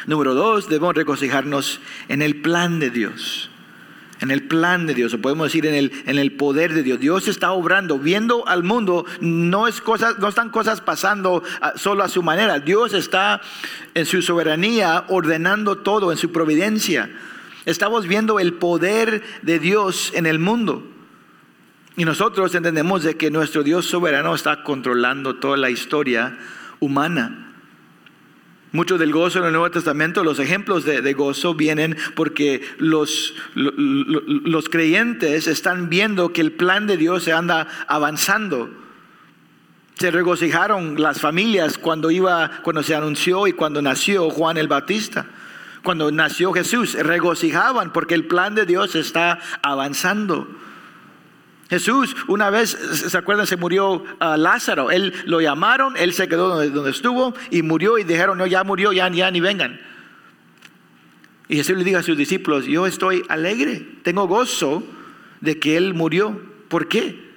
Número 0.07 0.33
dos, 0.33 0.67
debemos 0.67 0.95
regocijarnos 0.95 1.79
en 2.09 2.21
el 2.21 2.41
plan 2.41 2.79
de 2.79 2.89
Dios. 2.89 3.49
En 4.19 4.31
el 4.31 4.43
plan 4.43 4.87
de 4.87 4.93
Dios, 4.93 5.13
o 5.13 5.21
podemos 5.21 5.47
decir 5.47 5.65
en 5.65 5.75
el, 5.75 5.91
en 6.05 6.17
el 6.17 6.31
poder 6.33 6.73
de 6.73 6.81
Dios. 6.81 6.99
Dios 6.99 7.27
está 7.27 7.51
obrando, 7.51 7.99
viendo 7.99 8.47
al 8.47 8.63
mundo, 8.63 9.05
no, 9.21 9.67
es 9.67 9.81
cosas, 9.81 10.17
no 10.19 10.29
están 10.29 10.49
cosas 10.49 10.81
pasando 10.81 11.43
solo 11.75 12.03
a 12.03 12.09
su 12.09 12.23
manera. 12.23 12.59
Dios 12.59 12.93
está 12.93 13.41
en 13.93 14.05
su 14.05 14.21
soberanía 14.21 15.05
ordenando 15.09 15.77
todo, 15.77 16.11
en 16.11 16.17
su 16.17 16.31
providencia. 16.31 17.09
Estamos 17.65 18.07
viendo 18.07 18.39
el 18.39 18.53
poder 18.53 19.23
de 19.41 19.59
Dios 19.59 20.11
en 20.15 20.25
el 20.25 20.39
mundo. 20.39 20.92
Y 21.95 22.05
nosotros 22.05 22.55
entendemos 22.55 23.03
de 23.03 23.17
que 23.17 23.29
nuestro 23.29 23.63
Dios 23.63 23.85
soberano 23.85 24.33
está 24.33 24.63
controlando 24.63 25.35
toda 25.35 25.57
la 25.57 25.69
historia 25.69 26.37
humana. 26.79 27.43
Mucho 28.71 28.97
del 28.97 29.11
gozo 29.11 29.37
en 29.37 29.45
el 29.45 29.51
Nuevo 29.51 29.69
Testamento, 29.69 30.23
los 30.23 30.39
ejemplos 30.39 30.83
de, 30.83 31.13
gozo 31.13 31.53
vienen 31.53 31.95
porque 32.15 32.61
los, 32.79 33.35
los 33.53 34.67
creyentes 34.69 35.45
están 35.45 35.89
viendo 35.89 36.33
que 36.33 36.41
el 36.41 36.53
plan 36.53 36.87
de 36.87 36.97
Dios 36.97 37.23
se 37.23 37.33
anda 37.33 37.67
avanzando. 37.87 38.71
Se 39.99 40.09
regocijaron 40.09 40.99
las 40.99 41.21
familias 41.21 41.77
cuando 41.77 42.09
iba, 42.09 42.49
cuando 42.63 42.81
se 42.81 42.95
anunció 42.95 43.45
y 43.45 43.53
cuando 43.53 43.79
nació 43.83 44.31
Juan 44.31 44.57
el 44.57 44.67
Bautista. 44.67 45.27
Cuando 45.83 46.11
nació 46.11 46.51
Jesús, 46.51 46.95
regocijaban 46.95 47.93
porque 47.93 48.15
el 48.15 48.25
plan 48.25 48.55
de 48.55 48.65
Dios 48.65 48.95
está 48.95 49.39
avanzando. 49.61 50.47
Jesús 51.69 52.15
una 52.27 52.49
vez, 52.49 52.69
¿se 52.69 53.17
acuerdan? 53.17 53.47
Se 53.47 53.57
murió 53.57 54.03
ah, 54.19 54.37
Lázaro. 54.37 54.91
Él 54.91 55.13
lo 55.25 55.41
llamaron, 55.41 55.95
él 55.97 56.13
se 56.13 56.27
quedó 56.27 56.49
donde, 56.49 56.89
estuvo 56.89 57.33
y 57.51 57.61
murió 57.61 57.97
y 57.97 58.03
dijeron, 58.03 58.37
no, 58.37 58.45
ya 58.45 58.63
murió, 58.63 58.93
ya, 58.93 59.09
ya 59.09 59.31
ni 59.31 59.39
vengan. 59.39 59.79
Y 61.47 61.57
Jesús 61.57 61.77
le 61.77 61.83
dijo 61.83 61.99
a 61.99 62.03
sus 62.03 62.17
discípulos, 62.17 62.65
yo 62.65 62.87
estoy 62.87 63.23
alegre, 63.29 63.85
tengo 64.03 64.27
gozo 64.27 64.83
de 65.41 65.59
que 65.59 65.77
él 65.77 65.93
murió. 65.93 66.41
¿Por 66.67 66.87
qué? 66.87 67.31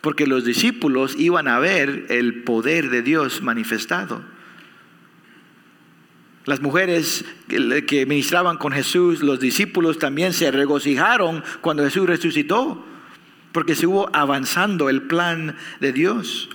Porque 0.00 0.26
los 0.26 0.44
discípulos 0.44 1.14
iban 1.16 1.48
a 1.48 1.58
ver 1.58 2.06
el 2.10 2.42
poder 2.44 2.90
de 2.90 3.02
Dios 3.02 3.42
manifestado. 3.42 4.22
Las 6.44 6.60
mujeres 6.60 7.24
que 7.48 8.06
ministraban 8.06 8.56
con 8.56 8.72
Jesús, 8.72 9.20
los 9.20 9.40
discípulos 9.40 9.98
también 9.98 10.32
se 10.32 10.50
regocijaron 10.52 11.42
cuando 11.60 11.82
Jesús 11.82 12.06
resucitó 12.06 12.84
porque 13.56 13.74
se 13.74 13.86
hubo 13.86 14.14
avanzando 14.14 14.90
el 14.90 15.04
plan 15.04 15.56
de 15.80 15.90
Dios. 15.90 16.50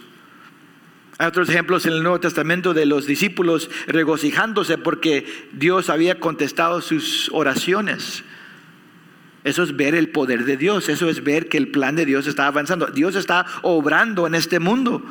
Hay 1.18 1.26
otros 1.26 1.50
ejemplos 1.50 1.88
en 1.88 1.94
el 1.94 2.04
Nuevo 2.04 2.20
Testamento 2.20 2.76
de 2.76 2.86
los 2.86 3.08
discípulos 3.08 3.72
regocijándose 3.88 4.78
porque 4.78 5.26
Dios 5.52 5.90
había 5.90 6.20
contestado 6.20 6.80
sus 6.80 7.32
oraciones. 7.34 8.24
Eso 9.44 9.64
es 9.64 9.76
ver 9.76 9.96
el 9.96 10.10
poder 10.10 10.46
de 10.46 10.58
Dios, 10.58 10.90
eso 10.90 11.10
es 11.10 11.24
ver 11.24 11.50
que 11.50 11.58
el 11.58 11.70
plan 11.70 11.96
de 11.96 12.06
Dios 12.06 12.28
está 12.28 12.46
avanzando. 12.46 12.86
Dios 12.86 13.16
está 13.16 13.48
obrando 13.64 14.28
en 14.28 14.36
este 14.36 14.60
mundo. 14.60 15.04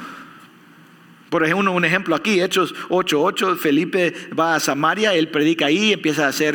Por 1.29 1.43
ejemplo, 1.43 1.73
un 1.73 1.85
ejemplo 1.85 2.15
aquí, 2.15 2.41
Hechos 2.41 2.73
8:8, 2.89 3.57
Felipe 3.57 4.15
va 4.39 4.55
a 4.55 4.61
Samaria, 4.61 5.13
él 5.15 5.27
predica 5.27 5.67
ahí, 5.67 5.93
empieza 5.93 6.27
a 6.27 6.29
hacer 6.29 6.55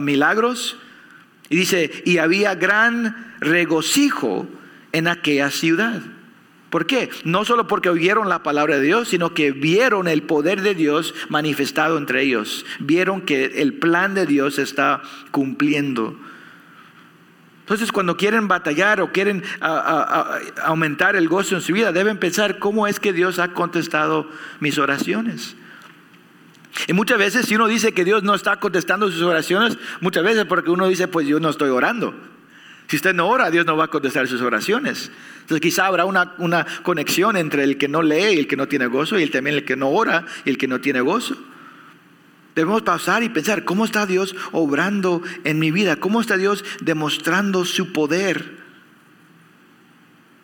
milagros. 0.00 0.76
Y 1.50 1.56
dice, 1.56 2.04
y 2.04 2.18
había 2.18 2.54
gran 2.54 3.27
regocijo 3.40 4.46
en 4.92 5.08
aquella 5.08 5.50
ciudad. 5.50 6.02
¿Por 6.70 6.86
qué? 6.86 7.08
No 7.24 7.44
solo 7.44 7.66
porque 7.66 7.88
oyeron 7.88 8.28
la 8.28 8.42
palabra 8.42 8.76
de 8.76 8.82
Dios, 8.82 9.08
sino 9.08 9.32
que 9.32 9.52
vieron 9.52 10.06
el 10.06 10.22
poder 10.22 10.60
de 10.60 10.74
Dios 10.74 11.14
manifestado 11.30 11.96
entre 11.96 12.22
ellos. 12.22 12.66
Vieron 12.78 13.22
que 13.22 13.62
el 13.62 13.74
plan 13.74 14.14
de 14.14 14.26
Dios 14.26 14.58
está 14.58 15.02
cumpliendo. 15.30 16.18
Entonces, 17.60 17.92
cuando 17.92 18.16
quieren 18.16 18.48
batallar 18.48 19.00
o 19.00 19.12
quieren 19.12 19.42
aumentar 20.62 21.16
el 21.16 21.28
gozo 21.28 21.54
en 21.54 21.62
su 21.62 21.72
vida, 21.72 21.92
deben 21.92 22.18
pensar 22.18 22.58
cómo 22.58 22.86
es 22.86 23.00
que 23.00 23.12
Dios 23.12 23.38
ha 23.38 23.52
contestado 23.52 24.30
mis 24.60 24.78
oraciones. 24.78 25.56
Y 26.86 26.92
muchas 26.92 27.18
veces, 27.18 27.46
si 27.46 27.56
uno 27.56 27.66
dice 27.66 27.92
que 27.92 28.04
Dios 28.04 28.22
no 28.22 28.34
está 28.34 28.56
contestando 28.56 29.10
sus 29.10 29.22
oraciones, 29.22 29.78
muchas 30.00 30.22
veces 30.22 30.44
porque 30.44 30.70
uno 30.70 30.86
dice, 30.86 31.08
pues 31.08 31.26
yo 31.26 31.40
no 31.40 31.48
estoy 31.48 31.70
orando. 31.70 32.14
Si 32.88 32.96
usted 32.96 33.14
no 33.14 33.28
ora, 33.28 33.50
Dios 33.50 33.66
no 33.66 33.76
va 33.76 33.84
a 33.84 33.88
contestar 33.88 34.26
sus 34.28 34.40
oraciones. 34.40 35.12
Entonces 35.40 35.60
quizá 35.60 35.86
habrá 35.86 36.06
una, 36.06 36.34
una 36.38 36.66
conexión 36.82 37.36
entre 37.36 37.62
el 37.62 37.76
que 37.76 37.86
no 37.86 38.02
lee 38.02 38.34
y 38.34 38.38
el 38.38 38.48
que 38.48 38.56
no 38.56 38.66
tiene 38.66 38.86
gozo, 38.86 39.18
y 39.18 39.22
el, 39.22 39.30
también 39.30 39.56
el 39.56 39.64
que 39.66 39.76
no 39.76 39.90
ora 39.90 40.24
y 40.46 40.50
el 40.50 40.56
que 40.56 40.68
no 40.68 40.80
tiene 40.80 41.02
gozo. 41.02 41.36
Debemos 42.54 42.82
pasar 42.82 43.22
y 43.22 43.28
pensar, 43.28 43.66
¿cómo 43.66 43.84
está 43.84 44.06
Dios 44.06 44.34
obrando 44.52 45.22
en 45.44 45.58
mi 45.58 45.70
vida? 45.70 45.96
¿Cómo 45.96 46.22
está 46.22 46.38
Dios 46.38 46.64
demostrando 46.80 47.66
su 47.66 47.92
poder? 47.92 48.56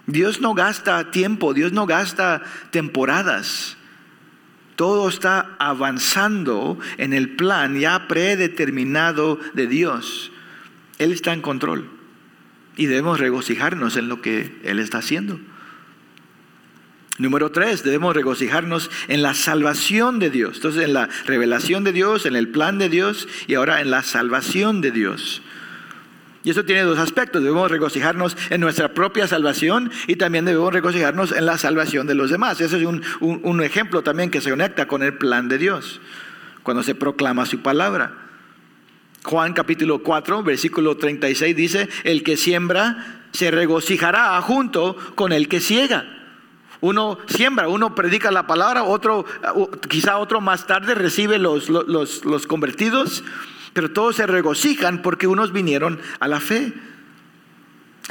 Dios 0.06 0.42
no 0.42 0.52
gasta 0.52 1.10
tiempo, 1.10 1.54
Dios 1.54 1.72
no 1.72 1.86
gasta 1.86 2.42
temporadas. 2.70 3.78
Todo 4.76 5.08
está 5.08 5.56
avanzando 5.58 6.78
en 6.98 7.14
el 7.14 7.36
plan 7.36 7.80
ya 7.80 8.06
predeterminado 8.06 9.40
de 9.54 9.66
Dios. 9.66 10.30
Él 10.98 11.10
está 11.10 11.32
en 11.32 11.40
control 11.40 11.93
y 12.76 12.86
debemos 12.86 13.20
regocijarnos 13.20 13.96
en 13.96 14.08
lo 14.08 14.20
que 14.20 14.58
Él 14.64 14.78
está 14.78 14.98
haciendo. 14.98 15.38
Número 17.16 17.52
tres, 17.52 17.84
debemos 17.84 18.14
regocijarnos 18.14 18.90
en 19.06 19.22
la 19.22 19.34
salvación 19.34 20.18
de 20.18 20.30
Dios. 20.30 20.56
Entonces, 20.56 20.82
en 20.82 20.94
la 20.94 21.08
revelación 21.26 21.84
de 21.84 21.92
Dios, 21.92 22.26
en 22.26 22.34
el 22.34 22.48
plan 22.48 22.78
de 22.78 22.88
Dios 22.88 23.28
y 23.46 23.54
ahora 23.54 23.80
en 23.80 23.90
la 23.90 24.02
salvación 24.02 24.80
de 24.80 24.90
Dios. 24.90 25.40
Y 26.42 26.50
eso 26.50 26.64
tiene 26.64 26.82
dos 26.82 26.98
aspectos. 26.98 27.40
Debemos 27.42 27.70
regocijarnos 27.70 28.36
en 28.50 28.60
nuestra 28.60 28.94
propia 28.94 29.28
salvación 29.28 29.92
y 30.08 30.16
también 30.16 30.44
debemos 30.44 30.72
regocijarnos 30.72 31.30
en 31.30 31.46
la 31.46 31.56
salvación 31.56 32.08
de 32.08 32.16
los 32.16 32.30
demás. 32.30 32.60
Ese 32.60 32.78
es 32.78 32.84
un, 32.84 33.02
un 33.20 33.62
ejemplo 33.62 34.02
también 34.02 34.30
que 34.30 34.40
se 34.40 34.50
conecta 34.50 34.86
con 34.86 35.04
el 35.04 35.14
plan 35.14 35.48
de 35.48 35.58
Dios, 35.58 36.00
cuando 36.64 36.82
se 36.82 36.96
proclama 36.96 37.46
su 37.46 37.62
palabra. 37.62 38.23
Juan 39.24 39.54
capítulo 39.54 40.00
4, 40.00 40.42
versículo 40.42 40.98
36 40.98 41.56
dice, 41.56 41.88
el 42.04 42.22
que 42.22 42.36
siembra 42.36 43.22
se 43.32 43.50
regocijará 43.50 44.40
junto 44.42 44.96
con 45.14 45.32
el 45.32 45.48
que 45.48 45.60
ciega. 45.60 46.04
Uno 46.82 47.18
siembra, 47.26 47.68
uno 47.68 47.94
predica 47.94 48.30
la 48.30 48.46
palabra, 48.46 48.84
otro, 48.84 49.24
quizá 49.88 50.18
otro 50.18 50.42
más 50.42 50.66
tarde 50.66 50.94
recibe 50.94 51.38
los, 51.38 51.70
los, 51.70 52.46
convertidos, 52.46 53.24
pero 53.72 53.90
todos 53.90 54.16
se 54.16 54.26
regocijan 54.26 55.00
porque 55.00 55.26
unos 55.26 55.52
vinieron 55.52 55.98
a 56.20 56.28
la 56.28 56.40
fe. 56.40 56.74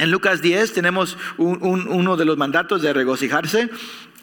En 0.00 0.10
Lucas 0.10 0.42
10 0.42 0.72
tenemos 0.72 1.16
uno 1.38 2.16
de 2.16 2.24
los 2.24 2.36
mandatos 2.36 2.82
de 2.82 2.92
regocijarse. 2.92 3.70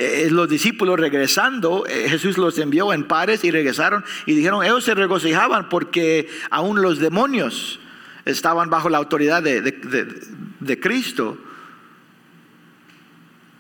Eh, 0.04 0.30
los 0.32 0.50
discípulos 0.50 1.00
regresando, 1.00 1.86
eh, 1.86 2.08
Jesús 2.10 2.36
los 2.40 2.58
envió 2.58 2.92
en 2.92 3.04
pares 3.04 3.44
y 3.44 3.52
regresaron 3.52 4.04
y 4.26 4.34
dijeron, 4.34 4.66
ellos 4.66 4.84
se 4.84 4.96
regocijaban 4.96 5.70
porque 5.70 6.28
aún 6.50 6.82
los 6.82 6.98
demonios 6.98 7.80
estaban 8.26 8.72
bajo 8.72 8.90
la 8.90 8.98
autoridad 8.98 9.44
de, 9.44 9.62
de 9.62 10.80
Cristo. 10.80 11.38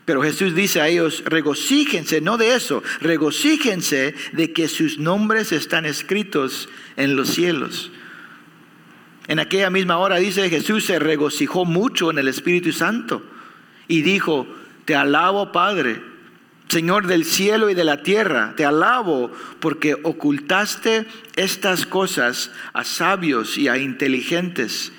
Pero 0.06 0.24
Jesús 0.24 0.56
dice 0.56 0.82
a 0.82 0.88
ellos, 0.88 1.22
regocíjense, 1.28 2.22
no 2.22 2.38
de 2.38 2.56
eso, 2.56 2.82
regocíjense 3.02 4.16
de 4.32 4.52
que 4.52 4.68
sus 4.68 4.98
nombres 4.98 5.52
están 5.52 5.86
escritos 5.86 6.70
en 6.98 7.16
los 7.16 7.30
cielos. 7.30 7.92
En 9.28 9.38
aquella 9.38 9.70
misma 9.70 10.00
hora 10.00 10.16
dice 10.16 10.50
Jesús 10.50 10.86
se 10.86 10.98
regocijó 10.98 11.66
mucho 11.66 12.10
en 12.10 12.18
el 12.18 12.28
Espíritu 12.28 12.72
Santo 12.72 13.22
y 13.88 14.02
dijo, 14.02 14.48
te 14.86 14.96
alabo 14.96 15.52
Padre, 15.52 16.10
Señor 16.72 17.06
del 17.08 17.26
cielo 17.26 17.70
y 17.70 17.74
de 17.74 17.84
la 17.84 18.02
tierra, 18.02 18.54
te 18.56 18.64
alabo 18.64 19.30
porque 19.60 19.98
ocultaste 20.04 21.06
estas 21.36 21.86
cosas 21.86 22.50
a 22.72 22.86
sabios 22.86 23.58
y 23.58 23.68
a 23.68 23.78
inteligentes 23.78 24.94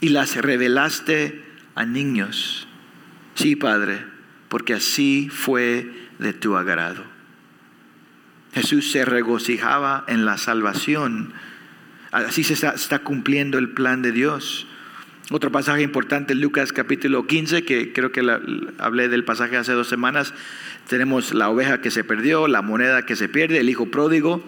y 0.00 0.08
las 0.08 0.36
revelaste 0.36 1.44
a 1.74 1.84
niños. 1.84 2.66
Sí, 3.34 3.56
Padre, 3.56 4.06
porque 4.48 4.72
así 4.72 5.28
fue 5.30 6.08
de 6.18 6.32
tu 6.32 6.56
agrado. 6.56 7.04
Jesús 8.54 8.90
se 8.90 9.04
regocijaba 9.04 10.06
en 10.08 10.24
la 10.24 10.38
salvación. 10.38 11.34
Así 12.10 12.42
se 12.42 12.54
está, 12.54 13.00
cumpliendo 13.00 13.58
el 13.58 13.68
plan 13.68 14.00
de 14.00 14.12
Dios. 14.12 14.66
Otro 15.30 15.50
pasaje 15.50 15.80
importante, 15.80 16.34
Lucas 16.34 16.74
capítulo 16.74 17.26
15, 17.26 17.64
que 17.64 17.94
creo 17.94 18.12
que 18.12 18.20
hablé 18.78 19.08
del 19.08 19.24
pasaje 19.24 19.56
hace 19.56 19.72
dos 19.72 19.88
semanas. 19.88 20.34
Tenemos 20.86 21.32
la 21.32 21.48
oveja 21.48 21.80
que 21.80 21.90
se 21.90 22.04
perdió, 22.04 22.46
la 22.46 22.60
moneda 22.60 23.06
que 23.06 23.16
se 23.16 23.30
pierde, 23.30 23.58
el 23.58 23.70
hijo 23.70 23.86
pródigo. 23.86 24.44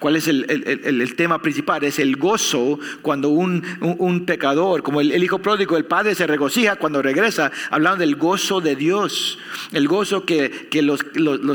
¿Cuál 0.00 0.16
es 0.16 0.28
el, 0.28 1.14
tema 1.14 1.42
principal? 1.42 1.84
Es 1.84 1.98
el 1.98 2.16
gozo 2.16 2.78
cuando 3.02 3.28
un, 3.28 4.24
pecador, 4.26 4.82
como 4.82 5.02
el, 5.02 5.22
hijo 5.22 5.40
pródigo, 5.40 5.76
el 5.76 5.84
padre 5.84 6.14
se 6.14 6.26
regocija 6.26 6.76
cuando 6.76 7.02
regresa, 7.02 7.52
hablando 7.68 8.00
del 8.00 8.16
gozo 8.16 8.62
de 8.62 8.76
Dios, 8.76 9.38
el 9.72 9.88
gozo 9.88 10.24
que, 10.24 10.68
los, 10.80 11.04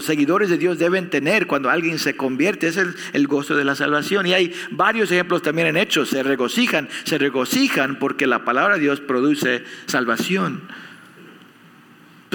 seguidores 0.05 0.51
de 0.51 0.59
Dios 0.59 0.77
deben 0.77 1.09
tener 1.09 1.47
cuando 1.47 1.71
alguien 1.71 1.97
se 1.97 2.15
convierte, 2.15 2.67
es 2.67 2.77
el, 2.77 3.27
gozo 3.27 3.55
de 3.55 3.65
la 3.65 3.73
salvación. 3.73 4.27
Y 4.27 4.33
hay 4.33 4.53
varios 4.69 5.11
ejemplos 5.11 5.41
también 5.41 5.69
en 5.69 5.77
Hechos, 5.77 6.09
se 6.09 6.21
regocijan, 6.21 6.87
se 7.03 7.17
regocijan 7.17 7.97
porque 7.97 8.27
la 8.27 8.45
palabra 8.45 8.75
de 8.75 8.81
Dios 8.81 9.01
produce 9.01 9.63
salvación. 9.87 10.61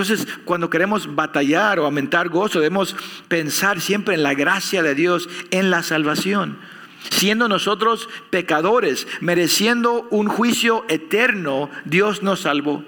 Entonces, 0.00 0.26
cuando 0.46 0.70
queremos 0.70 1.14
batallar 1.14 1.78
o 1.78 1.84
aumentar 1.84 2.30
gozo, 2.30 2.58
debemos 2.60 2.96
pensar 3.28 3.82
siempre 3.82 4.14
en 4.14 4.22
la 4.22 4.32
gracia 4.32 4.82
de 4.82 4.94
Dios, 4.94 5.28
en 5.50 5.70
la 5.70 5.82
salvación. 5.82 6.58
Siendo 7.10 7.48
nosotros 7.48 8.08
pecadores, 8.30 9.06
mereciendo 9.20 10.08
un 10.10 10.28
juicio 10.28 10.86
eterno, 10.88 11.68
Dios 11.84 12.22
nos 12.22 12.40
salvó. 12.40 12.82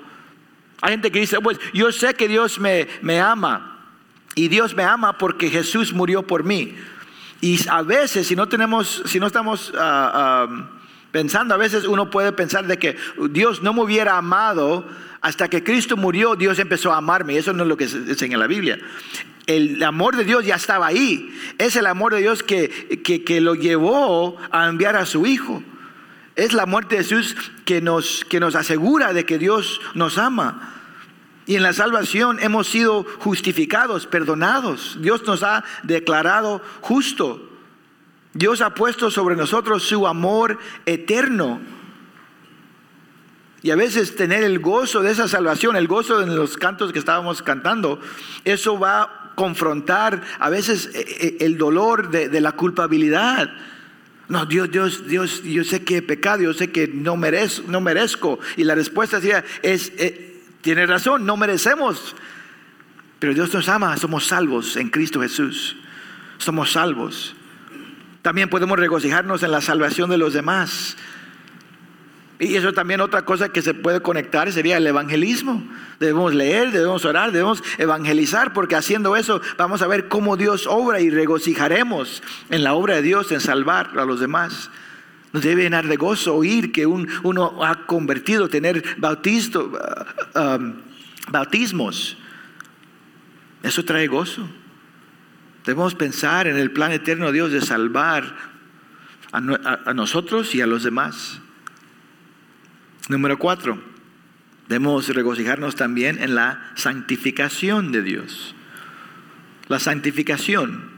Hay 0.81 0.93
gente 0.93 1.13
que 1.13 1.21
dice, 1.21 1.39
pues 1.41 1.59
yo 1.75 1.93
sé 1.93 2.15
que 2.15 2.29
Dios 2.29 2.59
me, 2.59 2.89
me 3.03 3.21
ama 3.21 3.79
y 4.35 4.49
Dios 4.49 4.75
me 4.75 4.83
ama 4.83 5.19
porque 5.19 5.51
Jesús 5.51 5.93
murió 5.93 6.27
por 6.27 6.45
mí. 6.45 6.75
Y 7.43 7.59
a 7.69 7.83
veces, 7.83 8.27
si 8.27 8.37
no 8.37 8.49
tenemos, 8.49 9.03
si 9.05 9.21
no 9.21 9.27
estamos 9.27 9.71
ah, 9.77 10.49
ah, 10.49 10.71
pensando, 11.13 11.55
a 11.55 11.59
veces 11.59 11.85
uno 11.85 12.11
puede 12.11 12.33
pensar 12.33 12.67
de 12.67 12.79
que 12.79 12.97
Dios 13.31 13.63
no 13.63 13.73
me 13.73 13.83
hubiera 13.83 14.17
amado 14.17 14.89
hasta 15.21 15.49
que 15.49 15.63
Cristo 15.63 15.97
murió, 15.97 16.35
Dios 16.35 16.59
empezó 16.59 16.93
a 16.93 16.97
amarme. 16.97 17.37
Eso 17.37 17.53
no 17.53 17.63
es 17.63 17.69
lo 17.69 17.77
que 17.77 17.85
enseña 17.85 18.39
la 18.39 18.49
Biblia. 18.49 18.81
El 19.47 19.83
amor 19.83 20.17
de 20.17 20.25
Dios 20.25 20.45
ya 20.45 20.57
estaba 20.57 20.87
ahí. 20.87 21.33
Es 21.59 21.77
el 21.77 21.87
amor 21.87 22.15
de 22.15 22.21
Dios 22.21 22.43
que, 22.43 22.69
que, 23.03 23.41
lo 23.41 23.55
llevó 23.55 24.37
a 24.51 24.69
enviar 24.69 24.97
a 24.97 25.07
su 25.07 25.27
Hijo. 25.27 25.63
Es 26.35 26.55
la 26.55 26.67
muerte 26.67 26.97
de 26.97 27.05
Jesús 27.05 27.37
que 27.65 27.81
nos, 27.81 28.25
que 28.25 28.41
nos 28.41 28.55
asegura 28.55 29.13
de 29.13 29.25
que 29.25 29.39
Dios 29.39 29.81
nos 29.95 30.19
ama. 30.19 30.81
Y 31.47 31.57
en 31.57 31.63
la 31.63 31.73
salvación 31.73 32.39
hemos 32.41 32.69
sido 32.69 33.05
justificados, 33.19 34.07
perdonados. 34.07 34.97
Dios 35.01 35.23
nos 35.27 35.43
ha 35.43 35.63
declarado 35.83 36.63
justo. 36.81 37.52
Dios 38.35 38.61
ha 38.61 38.75
puesto 38.75 39.11
sobre 39.11 39.37
nosotros 39.37 39.83
su 39.83 40.07
amor 40.07 40.59
eterno. 40.87 41.61
Y 43.63 43.71
a 43.71 43.77
veces 43.77 44.17
tener 44.17 44.43
el 44.43 44.59
gozo 44.59 45.03
de 45.03 45.13
esa 45.13 45.29
salvación, 45.29 45.77
el 45.77 45.87
gozo 45.87 46.19
de 46.19 46.27
los 46.27 46.57
cantos 46.57 46.93
que 46.93 46.99
estábamos 46.99 47.43
cantando, 47.43 48.01
eso 48.45 48.79
va 48.79 49.03
a 49.03 49.33
confrontar 49.37 50.23
a 50.41 50.51
veces 50.51 50.91
eh, 50.95 51.05
eh, 51.21 51.37
el 51.41 51.59
dolor 51.59 52.11
de, 52.11 52.41
la 52.41 52.53
culpabilidad. 52.53 53.51
No, 54.29 54.47
Dios, 54.47 54.71
Dios, 54.71 55.07
Dios, 55.07 55.43
yo 55.45 55.63
sé 55.63 55.85
que 55.85 55.99
he 55.99 56.03
pecado, 56.03 56.43
yo 56.43 56.55
sé 56.55 56.73
que 56.73 56.89
no 56.89 57.17
merezco, 57.17 57.71
no 57.71 57.81
merezco. 57.81 58.41
Y 58.57 58.65
la 58.65 58.75
respuesta 58.75 59.19
es, 59.19 59.45
es 59.63 59.93
eh, 59.99 60.43
tiene 60.61 60.87
razón, 60.87 61.25
no 61.25 61.37
merecemos. 61.37 62.17
Pero 63.21 63.35
Dios 63.35 63.55
nos 63.55 63.69
ama, 63.69 63.97
somos 63.97 64.27
salvos 64.27 64.77
en 64.77 64.89
Cristo 64.89 65.21
Jesús. 65.21 65.77
Somos 66.39 66.73
salvos. 66.73 67.37
También 68.23 68.49
podemos 68.49 68.79
regocijarnos 68.79 69.43
en 69.43 69.51
la 69.51 69.61
salvación 69.61 70.09
de 70.09 70.19
los 70.19 70.33
demás. 70.33 70.97
Y 72.39 72.57
eso 72.57 72.73
también 72.73 73.01
otra 73.01 73.25
cosa 73.25 73.51
que 73.51 73.63
se 73.63 73.73
puede 73.73 74.01
conectar 74.01 74.51
sería 74.53 74.77
el 74.77 74.87
evangelismo. 74.87 75.63
Debemos 76.01 76.35
leer, 76.35 76.73
debemos 76.73 77.05
orar, 77.05 77.31
debemos 77.31 77.63
evangelizar, 77.79 78.53
porque 78.53 78.75
haciendo 78.75 79.17
eso 79.17 79.41
vamos 79.57 79.83
a 79.83 79.87
ver 79.87 80.09
cómo 80.09 80.37
Dios 80.37 80.67
obra 80.67 81.01
y 81.01 81.11
regocijaremos 81.11 82.23
en 82.51 82.65
la 82.65 82.75
obra 82.75 82.97
de 82.97 83.03
Dios 83.03 83.31
en 83.31 83.41
salvar 83.41 83.91
a 83.97 84.05
los 84.05 84.19
demás. 84.19 84.71
Nos 85.33 85.43
debe 85.43 85.63
llenar 85.63 85.87
de 85.87 85.97
gozo 85.97 86.35
oír 86.35 86.73
que 86.73 86.85
uno 86.85 87.65
ha 87.65 87.87
convertido, 87.87 88.49
tener 88.49 88.85
bautizo, 88.99 89.71
uh, 90.35 90.39
um, 90.39 90.75
bautismos. 91.29 92.17
Eso 93.63 93.85
trae 93.85 94.09
gozo. 94.09 94.49
Debemos 95.65 95.95
pensar 95.95 96.49
en 96.49 96.57
el 96.57 96.73
plan 96.73 96.93
eterno 96.93 97.27
de 97.27 97.33
Dios 97.33 97.53
de 97.53 97.61
salvar 97.61 98.53
a 99.33 99.95
nosotros 99.95 100.55
y 100.55 100.61
a 100.61 100.67
los 100.67 100.83
demás. 100.83 101.41
Número 103.09 103.39
cuatro, 103.39 103.83
debemos 104.69 105.09
regocijarnos 105.09 105.75
también 105.75 106.23
en 106.23 106.35
la 106.35 106.73
santificación 106.75 107.93
de 107.93 108.03
Dios. 108.03 108.55
La 109.69 109.79
santificación. 109.79 110.91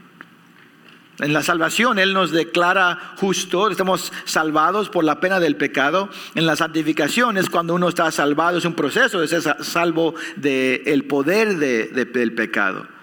En 1.19 1.31
la 1.31 1.43
salvación 1.43 1.97
Él 1.97 2.13
nos 2.13 2.31
declara 2.31 3.13
justo, 3.15 3.69
estamos 3.69 4.11
salvados 4.25 4.89
por 4.89 5.05
la 5.05 5.21
pena 5.21 5.39
del 5.39 5.55
pecado. 5.55 6.09
En 6.33 6.45
la 6.45 6.57
santificación 6.57 7.37
es 7.37 7.49
cuando 7.49 7.73
uno 7.73 7.87
está 7.87 8.11
salvado, 8.11 8.57
es 8.57 8.65
un 8.65 8.73
proceso 8.73 9.21
de 9.21 9.27
ser 9.27 9.41
salvo 9.63 10.15
del 10.35 11.05
poder 11.05 11.55
del 11.55 12.33
pecado. 12.33 12.94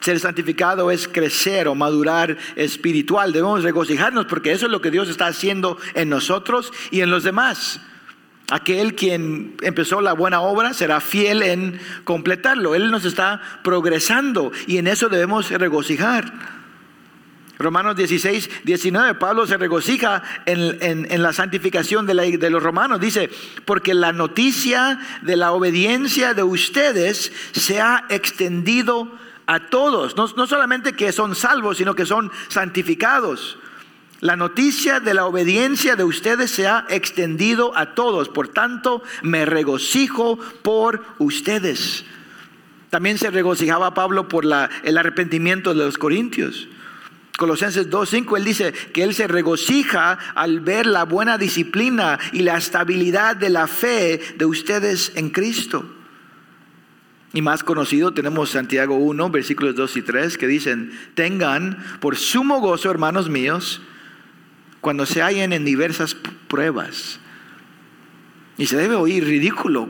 Ser 0.00 0.20
santificado 0.20 0.90
es 0.90 1.08
crecer 1.08 1.66
o 1.66 1.74
madurar 1.74 2.36
espiritual. 2.54 3.32
Debemos 3.32 3.62
regocijarnos 3.62 4.26
porque 4.26 4.52
eso 4.52 4.66
es 4.66 4.72
lo 4.72 4.80
que 4.80 4.90
Dios 4.90 5.08
está 5.08 5.26
haciendo 5.26 5.76
en 5.94 6.08
nosotros 6.08 6.72
y 6.90 7.00
en 7.00 7.10
los 7.10 7.24
demás. 7.24 7.80
Aquel 8.50 8.94
quien 8.94 9.56
empezó 9.60 10.00
la 10.00 10.14
buena 10.14 10.40
obra 10.40 10.72
será 10.72 11.00
fiel 11.00 11.42
en 11.42 11.80
completarlo. 12.04 12.74
Él 12.74 12.90
nos 12.90 13.04
está 13.04 13.42
progresando 13.62 14.52
y 14.66 14.78
en 14.78 14.86
eso 14.86 15.08
debemos 15.08 15.50
regocijar. 15.50 16.32
Romanos 17.58 17.96
16, 17.96 18.48
19, 18.64 19.16
Pablo 19.16 19.44
se 19.46 19.56
regocija 19.56 20.22
en, 20.46 21.22
la 21.22 21.32
santificación 21.32 22.06
de, 22.06 22.38
de, 22.38 22.50
los 22.50 22.62
romanos. 22.62 23.00
Dice, 23.00 23.28
porque 23.64 23.94
la 23.94 24.12
noticia 24.12 25.00
de 25.22 25.36
la 25.36 25.50
obediencia 25.50 26.34
de 26.34 26.44
ustedes 26.44 27.32
se 27.52 27.80
ha 27.80 28.04
extendido 28.10 29.10
a 29.48 29.70
todos, 29.70 30.14
no, 30.14 30.46
solamente 30.46 30.92
que 30.92 31.10
son 31.10 31.34
salvos, 31.34 31.78
sino 31.78 31.94
que 31.94 32.04
son 32.04 32.30
santificados. 32.48 33.58
La 34.20 34.36
noticia 34.36 35.00
de 35.00 35.14
la 35.14 35.24
obediencia 35.24 35.96
de 35.96 36.04
ustedes 36.04 36.50
se 36.50 36.66
ha 36.66 36.84
extendido 36.90 37.74
a 37.74 37.94
todos, 37.94 38.28
por 38.28 38.48
tanto 38.48 39.02
me 39.22 39.46
regocijo 39.46 40.38
por 40.62 41.02
ustedes. 41.18 42.04
También 42.90 43.16
se 43.16 43.30
regocijaba 43.30 43.94
Pablo 43.94 44.28
por 44.28 44.44
la, 44.44 44.68
el 44.82 44.98
arrepentimiento 44.98 45.72
de 45.72 45.82
los 45.82 45.96
corintios. 45.96 46.68
Colosenses 47.38 47.88
2.5, 47.88 48.36
él 48.36 48.44
dice 48.44 48.72
que 48.72 49.02
él 49.02 49.14
se 49.14 49.28
regocija 49.28 50.18
al 50.34 50.60
ver 50.60 50.86
la 50.86 51.04
buena 51.04 51.38
disciplina 51.38 52.18
y 52.32 52.40
la 52.40 52.58
estabilidad 52.58 53.34
de 53.36 53.48
la 53.48 53.66
fe 53.66 54.20
de 54.36 54.44
ustedes 54.44 55.12
en 55.14 55.30
Cristo. 55.30 55.86
Y 57.32 57.42
más 57.42 57.62
conocido 57.62 58.14
tenemos 58.14 58.50
Santiago 58.50 58.96
1, 58.96 59.30
versículos 59.30 59.74
2 59.74 59.96
y 59.98 60.02
3, 60.02 60.38
que 60.38 60.46
dicen, 60.46 60.92
tengan 61.14 61.78
por 62.00 62.16
sumo 62.16 62.60
gozo, 62.60 62.90
hermanos 62.90 63.28
míos, 63.28 63.82
cuando 64.80 65.04
se 65.04 65.20
hallen 65.20 65.52
en 65.52 65.64
diversas 65.64 66.14
pruebas. 66.14 67.20
Y 68.56 68.66
se 68.66 68.76
debe 68.76 68.96
oír 68.96 69.24
ridículo 69.24 69.88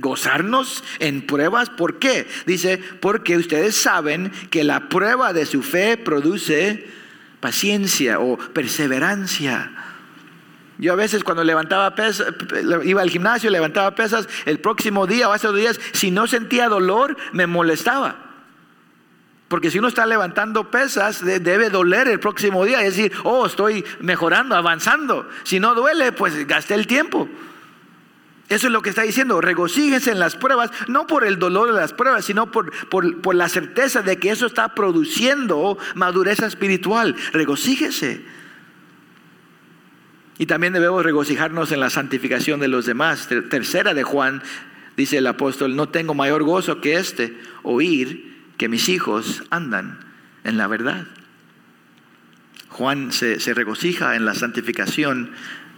gozarnos 0.00 0.82
en 1.00 1.26
pruebas. 1.26 1.68
¿Por 1.68 1.98
qué? 1.98 2.26
Dice, 2.46 2.78
porque 3.00 3.36
ustedes 3.36 3.76
saben 3.76 4.32
que 4.50 4.64
la 4.64 4.88
prueba 4.88 5.34
de 5.34 5.44
su 5.44 5.62
fe 5.62 5.98
produce 5.98 6.86
paciencia 7.40 8.18
o 8.18 8.38
perseverancia. 8.38 9.70
Yo 10.78 10.92
a 10.92 10.96
veces 10.96 11.24
cuando 11.24 11.42
levantaba 11.42 11.94
pesas, 11.94 12.28
iba 12.84 13.00
al 13.00 13.10
gimnasio, 13.10 13.50
levantaba 13.50 13.94
pesas, 13.94 14.28
el 14.44 14.58
próximo 14.60 15.06
día 15.06 15.28
o 15.28 15.32
hace 15.32 15.46
dos 15.46 15.56
días, 15.56 15.80
si 15.92 16.10
no 16.10 16.26
sentía 16.26 16.68
dolor, 16.68 17.16
me 17.32 17.46
molestaba. 17.46 18.26
Porque 19.48 19.70
si 19.70 19.78
uno 19.78 19.88
está 19.88 20.06
levantando 20.06 20.70
pesas, 20.70 21.24
debe 21.24 21.70
doler 21.70 22.08
el 22.08 22.18
próximo 22.18 22.64
día. 22.64 22.82
Es 22.82 22.96
decir, 22.96 23.12
oh, 23.22 23.46
estoy 23.46 23.84
mejorando, 24.00 24.56
avanzando. 24.56 25.28
Si 25.44 25.60
no 25.60 25.74
duele, 25.74 26.10
pues 26.12 26.46
gasté 26.48 26.74
el 26.74 26.86
tiempo. 26.86 27.28
Eso 28.48 28.66
es 28.66 28.72
lo 28.72 28.82
que 28.82 28.90
está 28.90 29.02
diciendo. 29.02 29.40
Regocíjense 29.40 30.10
en 30.10 30.18
las 30.18 30.36
pruebas, 30.36 30.70
no 30.88 31.06
por 31.06 31.24
el 31.24 31.38
dolor 31.38 31.72
de 31.72 31.80
las 31.80 31.92
pruebas, 31.92 32.24
sino 32.24 32.50
por, 32.50 32.72
por, 32.88 33.20
por 33.20 33.34
la 33.34 33.48
certeza 33.48 34.02
de 34.02 34.18
que 34.18 34.30
eso 34.30 34.46
está 34.46 34.74
produciendo 34.74 35.78
madurez 35.94 36.40
espiritual. 36.40 37.14
Regocíjese. 37.32 38.35
Y 40.38 40.46
también 40.46 40.72
debemos 40.72 41.04
regocijarnos 41.04 41.72
en 41.72 41.80
la 41.80 41.90
santificación 41.90 42.60
de 42.60 42.68
los 42.68 42.84
demás. 42.86 43.28
Tercera 43.28 43.94
de 43.94 44.02
Juan, 44.02 44.42
dice 44.96 45.18
el 45.18 45.26
apóstol, 45.26 45.76
no 45.76 45.88
tengo 45.88 46.14
mayor 46.14 46.42
gozo 46.42 46.80
que 46.80 46.96
este, 46.96 47.36
oír 47.62 48.36
que 48.58 48.68
mis 48.68 48.88
hijos 48.88 49.44
andan 49.50 50.00
en 50.44 50.58
la 50.58 50.66
verdad. 50.66 51.06
Juan 52.68 53.12
se, 53.12 53.40
se 53.40 53.54
regocija 53.54 54.16
en 54.16 54.26
la 54.26 54.34
santificación 54.34 55.32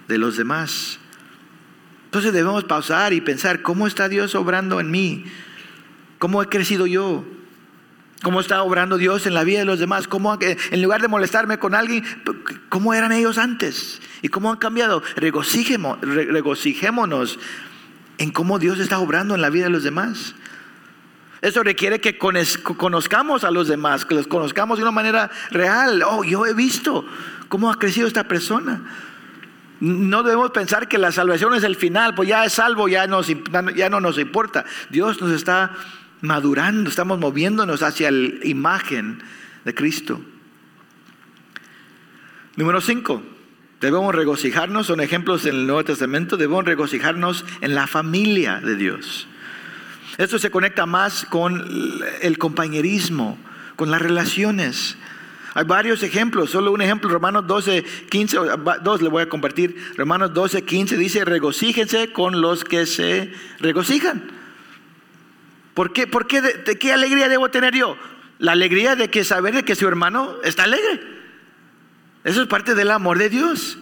de 0.09 0.19
los 0.19 0.37
demás. 0.37 0.99
Entonces 2.07 2.33
debemos 2.33 2.65
pausar 2.65 3.13
y 3.13 3.21
pensar, 3.21 3.63
¿cómo 3.63 3.87
está 3.87 4.09
Dios 4.09 4.35
obrando 4.35 4.81
en 4.81 4.91
mí? 4.91 5.25
¿Cómo 6.19 6.43
he 6.43 6.47
crecido 6.47 6.87
yo? 6.87 7.25
¿Cómo 8.23 8.41
está 8.41 8.63
obrando 8.63 8.97
Dios 8.97 9.27
en 9.27 9.35
la 9.35 9.45
vida 9.45 9.61
de 9.61 9.65
los 9.65 9.79
demás? 9.79 10.09
¿Cómo, 10.09 10.37
en 10.41 10.83
lugar 10.83 11.01
de 11.01 11.09
molestarme 11.09 11.59
con 11.59 11.75
alguien, 11.75 12.05
¿cómo 12.69 12.93
eran 12.93 13.13
ellos 13.13 13.39
antes? 13.39 14.03
¿Y 14.23 14.29
cómo 14.29 14.51
han 14.51 14.59
cambiado? 14.59 15.03
regocijémonos 15.17 17.39
en 18.19 18.31
cómo 18.33 18.59
Dios 18.59 18.81
está 18.81 18.99
obrando 18.99 19.37
en 19.37 19.41
la 19.41 19.51
vida 19.51 19.65
de 19.65 19.71
los 19.71 19.85
demás. 19.85 20.35
Eso 21.41 21.63
requiere 21.63 22.01
que 22.01 22.19
conozcamos 22.19 23.45
a 23.45 23.53
los 23.53 23.69
demás, 23.69 24.05
que 24.05 24.17
los 24.17 24.27
conozcamos 24.27 24.79
de 24.79 24.83
una 24.83 24.91
manera 24.91 25.31
real. 25.51 26.03
Oh, 26.03 26.25
yo 26.25 26.45
he 26.47 26.55
visto 26.55 27.07
cómo 27.49 27.71
ha 27.71 27.79
crecido 27.79 28.09
esta 28.09 28.25
persona. 28.25 28.83
No 29.79 30.25
debemos 30.25 30.51
pensar 30.51 30.89
que 30.89 30.99
la 30.99 31.13
salvación 31.13 31.55
es 31.55 31.63
el 31.63 31.77
final, 31.77 32.17
pues 32.17 32.29
ya 32.29 32.45
es 32.45 32.55
salvo, 32.55 32.89
ya, 32.89 33.07
ya 33.77 33.89
no 33.89 34.01
nos 34.01 34.19
importa. 34.19 34.65
Dios 34.91 35.21
nos 35.21 35.31
está 35.31 35.77
madurando, 36.21 36.91
estamos 36.91 37.19
moviéndonos 37.19 37.83
hacia 37.83 38.11
la 38.11 38.45
imagen 38.45 39.23
de 39.65 39.75
Cristo. 39.75 40.21
Número 42.57 42.81
5. 42.81 43.23
Debemos 43.81 44.13
regocijarnos, 44.13 44.89
son 44.89 45.01
ejemplos 45.01 45.47
en 45.47 45.55
el 45.55 45.67
Nuevo 45.67 45.85
Testamento, 45.85 46.37
debemos 46.37 46.65
regocijarnos 46.65 47.45
en 47.61 47.77
la 47.77 47.87
familia 47.87 48.61
de 48.61 48.75
Dios. 48.75 49.29
Esto 50.17 50.41
se 50.41 50.51
conecta 50.51 50.85
más 50.85 51.25
con 51.25 51.65
el 52.21 52.39
compañerismo, 52.39 53.39
con 53.77 53.93
las 53.93 54.03
relaciones. 54.03 54.97
Hay 55.55 55.65
varios 55.65 56.03
ejemplos, 56.03 56.51
solo 56.51 56.73
un 56.73 56.83
ejemplo, 56.83 57.09
Romanos 57.09 57.47
12, 57.47 57.85
15, 58.11 58.39
dos 58.83 59.01
le 59.01 59.09
voy 59.09 59.23
a 59.23 59.29
compartir. 59.29 59.77
Romanos 59.97 60.35
12, 60.35 60.65
15 60.65 60.97
dice, 60.97 61.25
regocíjense 61.25 62.13
con 62.13 62.41
los 62.41 62.65
que 62.65 62.87
se 62.87 63.33
regocijan. 63.61 64.38
¿Por 65.79 65.93
qué? 65.93 66.09
¿Por 66.09 66.27
qué? 66.27 66.43
Qué 66.81 66.93
alegría 66.93 67.29
debo 67.29 67.51
tener 67.51 67.73
yo? 67.73 67.97
La 68.41 68.51
alegría 68.51 68.97
de 68.97 69.11
que 69.11 69.23
saber 69.23 69.55
de 69.55 69.65
que 69.65 69.77
su 69.77 69.87
hermano 69.87 70.35
está 70.43 70.65
alegre. 70.65 71.01
Eso 72.25 72.43
es 72.43 72.49
parte 72.49 72.75
del 72.75 72.91
amor 72.91 73.17
de 73.17 73.29
Dios. 73.29 73.79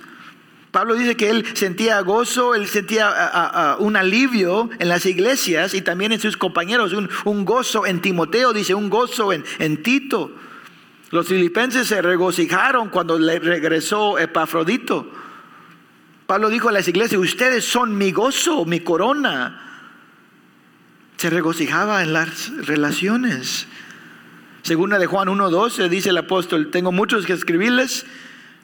Pablo 0.73 0.95
dice 0.95 1.17
que 1.17 1.31
él 1.31 1.47
sentía 1.55 1.99
gozo, 2.01 2.55
él 2.55 2.67
sentía 2.67 3.77
un 3.79 3.97
alivio 3.97 4.69
en 4.79 4.91
las 4.91 5.07
iglesias 5.07 5.73
y 5.73 5.81
también 5.81 6.13
en 6.13 6.21
sus 6.21 6.37
compañeros, 6.37 6.93
un, 6.93 7.45
gozo 7.47 7.87
en 7.87 8.03
Timoteo, 8.03 8.53
dice 8.53 8.75
un 8.75 8.91
gozo 8.91 9.33
en, 9.33 9.43
en, 9.59 9.83
Tito. 9.83 10.33
Los 11.13 11.29
filipenses 11.29 11.87
se 11.87 12.03
regocijaron 12.03 12.91
cuando 12.91 13.19
le 13.19 13.39
regresó 13.39 14.19
Epafrodito. 14.19 15.11
Pablo 16.27 16.51
dijo 16.51 16.69
a 16.69 16.73
las 16.73 16.89
iglesias, 16.89 17.19
ustedes 17.19 17.65
son 17.65 17.97
mi 17.97 18.13
gozo, 18.13 18.67
mi 18.67 18.81
corona 18.81 19.63
se 21.17 21.31
regocijaba 21.31 22.03
en 22.03 22.13
las 22.13 22.51
relaciones. 22.67 23.67
Segunda 24.63 24.99
de 24.99 25.07
Juan 25.07 25.29
1.12 25.29 25.89
dice 25.89 26.11
el 26.11 26.19
apóstol, 26.19 26.71
tengo 26.71 26.93
muchos 26.93 27.27
que 27.27 27.33
escribirles, 27.33 28.05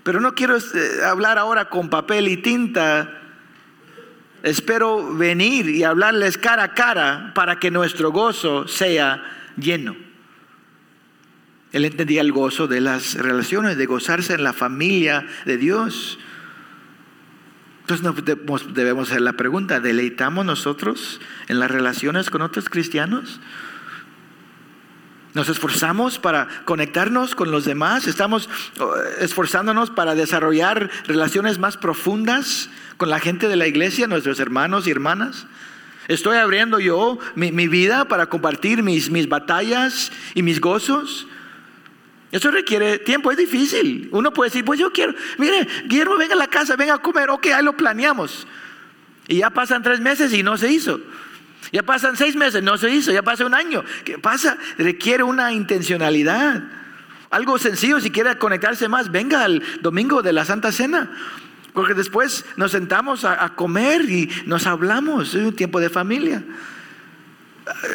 Pero 0.03 0.21
no 0.21 0.35
quiero 0.35 0.57
eh, 0.57 0.61
hablar 1.05 1.38
ahora 1.38 1.69
con 1.69 1.88
papel 1.88 2.27
y 2.27 2.37
tinta. 2.38 3.21
Espero 4.43 5.15
venir 5.15 5.69
y 5.69 5.85
hablarles 5.85 6.37
cara 6.37 6.65
a 6.65 6.75
cara 6.75 7.31
para 7.37 7.61
que 7.61 7.71
nuestro 7.71 8.11
gozo 8.11 8.67
sea 8.67 9.23
lleno. 9.57 9.95
Él 11.71 11.85
entendía 11.85 12.21
el 12.21 12.33
gozo 12.33 12.67
de 12.67 12.81
las 12.81 13.15
relaciones, 13.15 13.77
de 13.77 13.87
gozarse 13.87 14.35
en 14.35 14.43
la 14.43 14.53
familia 14.53 15.25
de 15.47 15.57
Dios. 15.57 16.19
Entonces 17.83 18.25
debemos 18.75 19.11
hacer 19.11 19.23
la 19.23 19.33
pregunta, 19.33 19.81
¿deleitamos 19.81 20.47
nosotros 20.47 21.21
en 21.49 21.59
las 21.59 21.71
relaciones 21.71 22.31
con 22.31 22.42
otros 22.42 22.68
cristianos? 22.68 23.40
Nos 25.35 25.49
esforzamos 25.49 26.18
para 26.18 26.47
conectarnos 26.64 27.35
con 27.35 27.51
los 27.51 27.64
demás, 27.64 28.07
estamos 28.07 28.51
oh, 28.79 28.95
esforzándonos 29.18 29.90
para 29.90 30.14
desarrollar 30.14 30.90
relaciones 31.07 31.59
más 31.59 31.77
profundas 31.79 32.68
con 32.99 33.09
la 33.09 33.18
gente 33.18 33.49
de 33.49 33.57
la 33.57 33.66
iglesia, 33.66 34.07
nuestros 34.07 34.38
hermanos 34.40 34.87
y 34.87 34.90
hermanas. 34.90 35.47
Estoy 36.07 36.37
abriendo 36.37 36.81
yo 36.81 37.18
mi, 37.35 37.51
vida 37.68 38.07
para 38.07 38.27
compartir 38.27 38.83
mis, 38.83 39.11
mis 39.11 39.29
batallas 39.29 40.12
y 40.35 40.42
mis 40.42 40.61
gozos. 40.61 41.27
Eso 42.33 42.51
requiere 42.51 42.99
tiempo, 42.99 43.31
es 43.31 43.37
difícil. 43.37 44.09
Uno 44.11 44.33
puede 44.33 44.49
decir, 44.49 44.64
pues 44.64 44.81
yo 44.81 44.90
quiero, 44.90 45.14
mire, 45.37 45.68
Guillermo, 45.85 46.16
venga 46.16 46.33
a 46.33 46.38
la 46.38 46.47
casa, 46.47 46.77
venga 46.77 46.95
a 46.95 46.99
comer, 46.99 47.29
ok, 47.29 47.49
ahí 47.49 47.62
lo 47.62 47.77
planeamos. 47.77 48.47
Y 49.29 49.37
ya 49.37 49.51
pasan 49.51 49.83
tres 49.83 50.01
meses 50.01 50.33
y 50.33 50.42
no 50.42 50.57
se 50.57 50.73
hizo. 50.73 50.99
Ya 51.73 51.83
pasan 51.83 52.16
seis 52.16 52.35
meses, 52.35 52.62
no 52.62 52.79
se 52.79 52.90
hizo, 52.90 53.12
ya 53.12 53.23
pasa 53.23 53.45
un 53.45 53.55
año. 53.55 53.85
¿Qué 54.05 54.18
pasa? 54.18 54.57
Requiere 54.79 55.23
una 55.23 55.53
intencionalidad. 55.53 56.64
Algo 57.29 57.59
sencillo, 57.59 58.01
si 58.01 58.11
quiere 58.11 58.37
conectarse 58.38 58.88
más, 58.88 59.12
venga 59.12 59.45
al 59.45 59.62
domingo 59.83 60.23
de 60.23 60.33
la 60.33 60.47
Santa 60.47 60.73
Cena. 60.73 61.11
Porque 61.75 61.92
después 61.92 62.47
nos 62.57 62.73
sentamos 62.73 63.25
a, 63.25 63.45
a 63.45 63.55
comer 63.55 64.09
y 64.09 64.31
nos 64.47 64.66
hablamos. 64.66 65.35
Es 65.35 65.42
un 65.42 65.55
tiempo 65.55 65.81
de 65.81 65.90
familia 65.90 66.42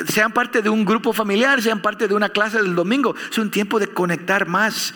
sean 0.08 0.32
parte 0.32 0.62
de 0.62 0.69
un 0.69 0.86
grupo 0.86 1.13
familiar, 1.13 1.62
sean 1.62 1.82
parte 1.82 2.08
de 2.08 2.13
una 2.13 2.30
clase 2.30 2.62
del 2.62 2.75
domingo. 2.75 3.15
Es 3.30 3.38
un 3.38 3.51
tiempo 3.51 3.80
de 3.80 3.88
conectar 3.88 4.47
más 4.47 4.93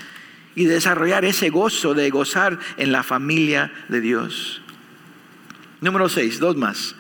y 0.55 0.65
de 0.65 0.75
desarrollar 0.75 1.25
ese 1.25 1.49
gozo, 1.49 1.93
de 1.93 2.09
gozar 2.09 2.59
en 2.77 2.91
la 2.91 3.03
familia 3.03 3.71
de 3.89 4.01
Dios. 4.01 4.61
Número 5.81 6.09
seis, 6.09 6.39
dos 6.39 6.57
más. 6.57 6.95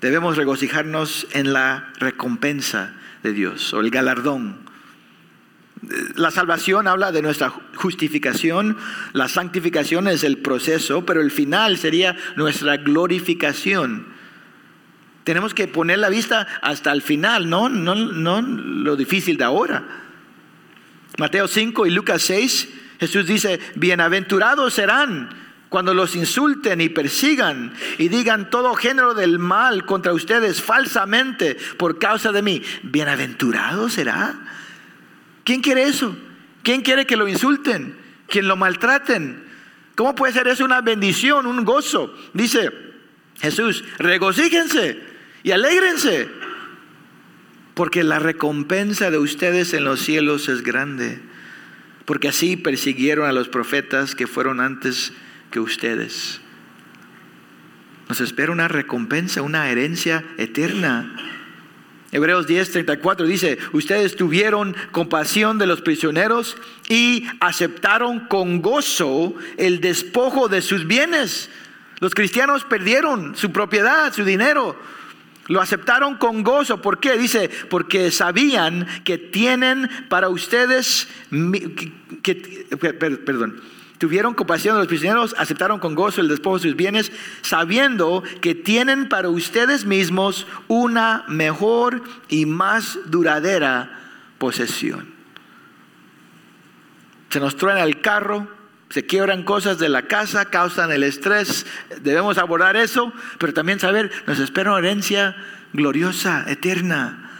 Debemos 0.00 0.36
regocijarnos 0.36 1.26
en 1.32 1.52
la 1.52 1.92
recompensa 1.98 2.94
de 3.22 3.32
Dios 3.32 3.72
o 3.74 3.80
el 3.80 3.90
galardón. 3.90 4.70
La 6.14 6.30
salvación 6.30 6.86
habla 6.88 7.10
de 7.10 7.22
nuestra 7.22 7.50
justificación, 7.74 8.76
la 9.12 9.28
santificación 9.28 10.08
es 10.08 10.24
el 10.24 10.38
proceso, 10.38 11.06
pero 11.06 11.22
el 11.22 11.30
final 11.30 11.78
sería 11.78 12.16
nuestra 12.36 12.76
glorificación. 12.76 14.06
Tenemos 15.24 15.54
que 15.54 15.68
poner 15.68 15.98
la 15.98 16.08
vista 16.08 16.46
hasta 16.62 16.92
el 16.92 17.02
final, 17.02 17.48
no, 17.48 17.68
no, 17.68 17.94
no 17.94 18.40
lo 18.40 18.96
difícil 18.96 19.36
de 19.36 19.44
ahora. 19.44 19.84
Mateo 21.18 21.46
5 21.46 21.86
y 21.86 21.90
Lucas 21.90 22.22
6, 22.22 22.68
Jesús 22.98 23.26
dice, 23.26 23.60
bienaventurados 23.74 24.74
serán 24.74 25.28
cuando 25.68 25.94
los 25.94 26.16
insulten 26.16 26.80
y 26.80 26.88
persigan 26.88 27.72
y 27.98 28.08
digan 28.08 28.50
todo 28.50 28.74
género 28.74 29.14
del 29.14 29.38
mal 29.38 29.84
contra 29.86 30.12
ustedes 30.12 30.62
falsamente 30.62 31.56
por 31.76 31.98
causa 31.98 32.32
de 32.32 32.42
mí. 32.42 32.62
Bienaventurado 32.82 33.88
será. 33.88 34.34
¿Quién 35.44 35.60
quiere 35.60 35.84
eso? 35.84 36.16
¿Quién 36.62 36.80
quiere 36.80 37.06
que 37.06 37.16
lo 37.16 37.28
insulten? 37.28 37.96
¿Quién 38.26 38.48
lo 38.48 38.56
maltraten? 38.56 39.44
¿Cómo 39.94 40.14
puede 40.14 40.32
ser 40.32 40.48
eso 40.48 40.64
una 40.64 40.80
bendición, 40.80 41.46
un 41.46 41.64
gozo? 41.64 42.14
Dice 42.32 42.70
Jesús, 43.40 43.84
regocíjense 43.98 45.09
y 45.42 45.52
alégrense, 45.52 46.28
porque 47.74 48.04
la 48.04 48.18
recompensa 48.18 49.10
de 49.10 49.18
ustedes 49.18 49.72
en 49.72 49.84
los 49.84 50.00
cielos 50.00 50.48
es 50.48 50.62
grande, 50.62 51.20
porque 52.04 52.28
así 52.28 52.56
persiguieron 52.56 53.26
a 53.26 53.32
los 53.32 53.48
profetas 53.48 54.14
que 54.14 54.26
fueron 54.26 54.60
antes 54.60 55.12
que 55.50 55.60
ustedes. 55.60 56.40
Nos 58.08 58.20
espera 58.20 58.52
una 58.52 58.68
recompensa, 58.68 59.40
una 59.42 59.70
herencia 59.70 60.24
eterna. 60.36 61.14
Hebreos 62.12 62.48
10:34 62.48 63.24
dice, 63.24 63.56
ustedes 63.72 64.16
tuvieron 64.16 64.74
compasión 64.90 65.58
de 65.58 65.68
los 65.68 65.80
prisioneros 65.80 66.56
y 66.88 67.24
aceptaron 67.38 68.26
con 68.26 68.62
gozo 68.62 69.34
el 69.56 69.80
despojo 69.80 70.48
de 70.48 70.60
sus 70.60 70.88
bienes. 70.88 71.50
Los 72.00 72.14
cristianos 72.14 72.64
perdieron 72.64 73.36
su 73.36 73.52
propiedad, 73.52 74.12
su 74.12 74.24
dinero, 74.24 74.76
lo 75.50 75.60
aceptaron 75.60 76.14
con 76.14 76.44
gozo. 76.44 76.80
¿Por 76.80 77.00
qué? 77.00 77.18
Dice, 77.18 77.50
porque 77.68 78.12
sabían 78.12 78.86
que 79.02 79.18
tienen 79.18 79.90
para 80.08 80.28
ustedes, 80.28 81.08
perdón, 83.24 83.60
tuvieron 83.98 84.34
compasión 84.34 84.76
de 84.76 84.82
los 84.82 84.86
prisioneros, 84.86 85.34
aceptaron 85.36 85.80
con 85.80 85.96
gozo 85.96 86.20
el 86.20 86.28
despojo 86.28 86.58
de 86.58 86.68
sus 86.68 86.76
bienes, 86.76 87.10
sabiendo 87.42 88.22
que 88.40 88.54
tienen 88.54 89.08
para 89.08 89.28
ustedes 89.28 89.84
mismos 89.84 90.46
una 90.68 91.24
mejor 91.26 92.04
y 92.28 92.46
más 92.46 93.00
duradera 93.06 93.98
posesión. 94.38 95.12
Se 97.30 97.40
nos 97.40 97.56
truena 97.56 97.82
el 97.82 98.00
carro, 98.00 98.46
se 98.90 99.06
quiebran 99.06 99.44
cosas 99.44 99.78
de 99.78 99.88
la 99.88 100.02
casa, 100.02 100.46
causan 100.46 100.90
el 100.90 101.04
estrés, 101.04 101.64
debemos 102.02 102.38
abordar 102.38 102.76
eso, 102.76 103.12
pero 103.38 103.54
también 103.54 103.78
saber, 103.78 104.10
nos 104.26 104.40
espera 104.40 104.70
una 104.70 104.80
herencia 104.80 105.36
gloriosa, 105.72 106.44
eterna. 106.48 107.30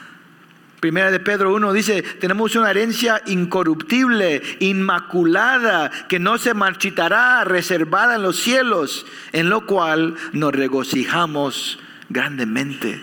Primera 0.79 1.11
de 1.11 1.21
Pedro 1.21 1.53
1 1.55 1.73
dice, 1.75 2.03
tenemos 2.03 2.55
una 2.57 2.71
herencia 2.71 3.21
incorruptible, 3.27 4.43
inmaculada, 4.61 5.91
que 6.09 6.19
no 6.19 6.39
se 6.39 6.55
marchitará, 6.55 7.45
reservada 7.45 8.15
en 8.15 8.23
los 8.23 8.37
cielos, 8.37 9.05
en 9.33 9.51
lo 9.51 9.67
cual 9.67 10.15
nos 10.33 10.55
regocijamos 10.55 11.81
grandemente. 12.09 13.03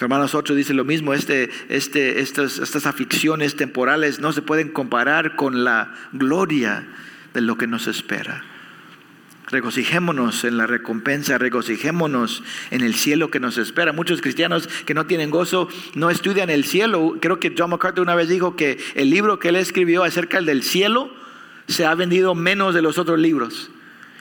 Hermanos 0.00 0.34
8 0.34 0.54
dice 0.54 0.74
lo 0.74 0.84
mismo, 0.84 1.12
este, 1.12 1.50
este, 1.68 2.20
estas, 2.20 2.58
estas 2.58 2.86
aficiones 2.86 3.56
temporales 3.56 4.20
no 4.20 4.32
se 4.32 4.42
pueden 4.42 4.68
comparar 4.68 5.34
con 5.34 5.64
la 5.64 5.92
gloria 6.12 6.86
de 7.34 7.40
lo 7.40 7.58
que 7.58 7.66
nos 7.66 7.88
espera. 7.88 8.44
Regocijémonos 9.50 10.44
en 10.44 10.56
la 10.58 10.66
recompensa, 10.66 11.38
regocijémonos 11.38 12.42
en 12.70 12.82
el 12.82 12.94
cielo 12.94 13.30
que 13.30 13.40
nos 13.40 13.56
espera. 13.56 13.92
Muchos 13.92 14.20
cristianos 14.20 14.68
que 14.84 14.94
no 14.94 15.06
tienen 15.06 15.30
gozo 15.30 15.68
no 15.94 16.10
estudian 16.10 16.50
el 16.50 16.64
cielo. 16.64 17.16
Creo 17.20 17.40
que 17.40 17.54
John 17.56 17.70
MacArthur 17.70 18.02
una 18.02 18.14
vez 18.14 18.28
dijo 18.28 18.56
que 18.56 18.78
el 18.94 19.10
libro 19.10 19.38
que 19.38 19.48
él 19.48 19.56
escribió 19.56 20.04
acerca 20.04 20.42
del 20.42 20.62
cielo 20.62 21.10
se 21.66 21.86
ha 21.86 21.94
vendido 21.94 22.34
menos 22.34 22.74
de 22.74 22.82
los 22.82 22.98
otros 22.98 23.18
libros. 23.18 23.70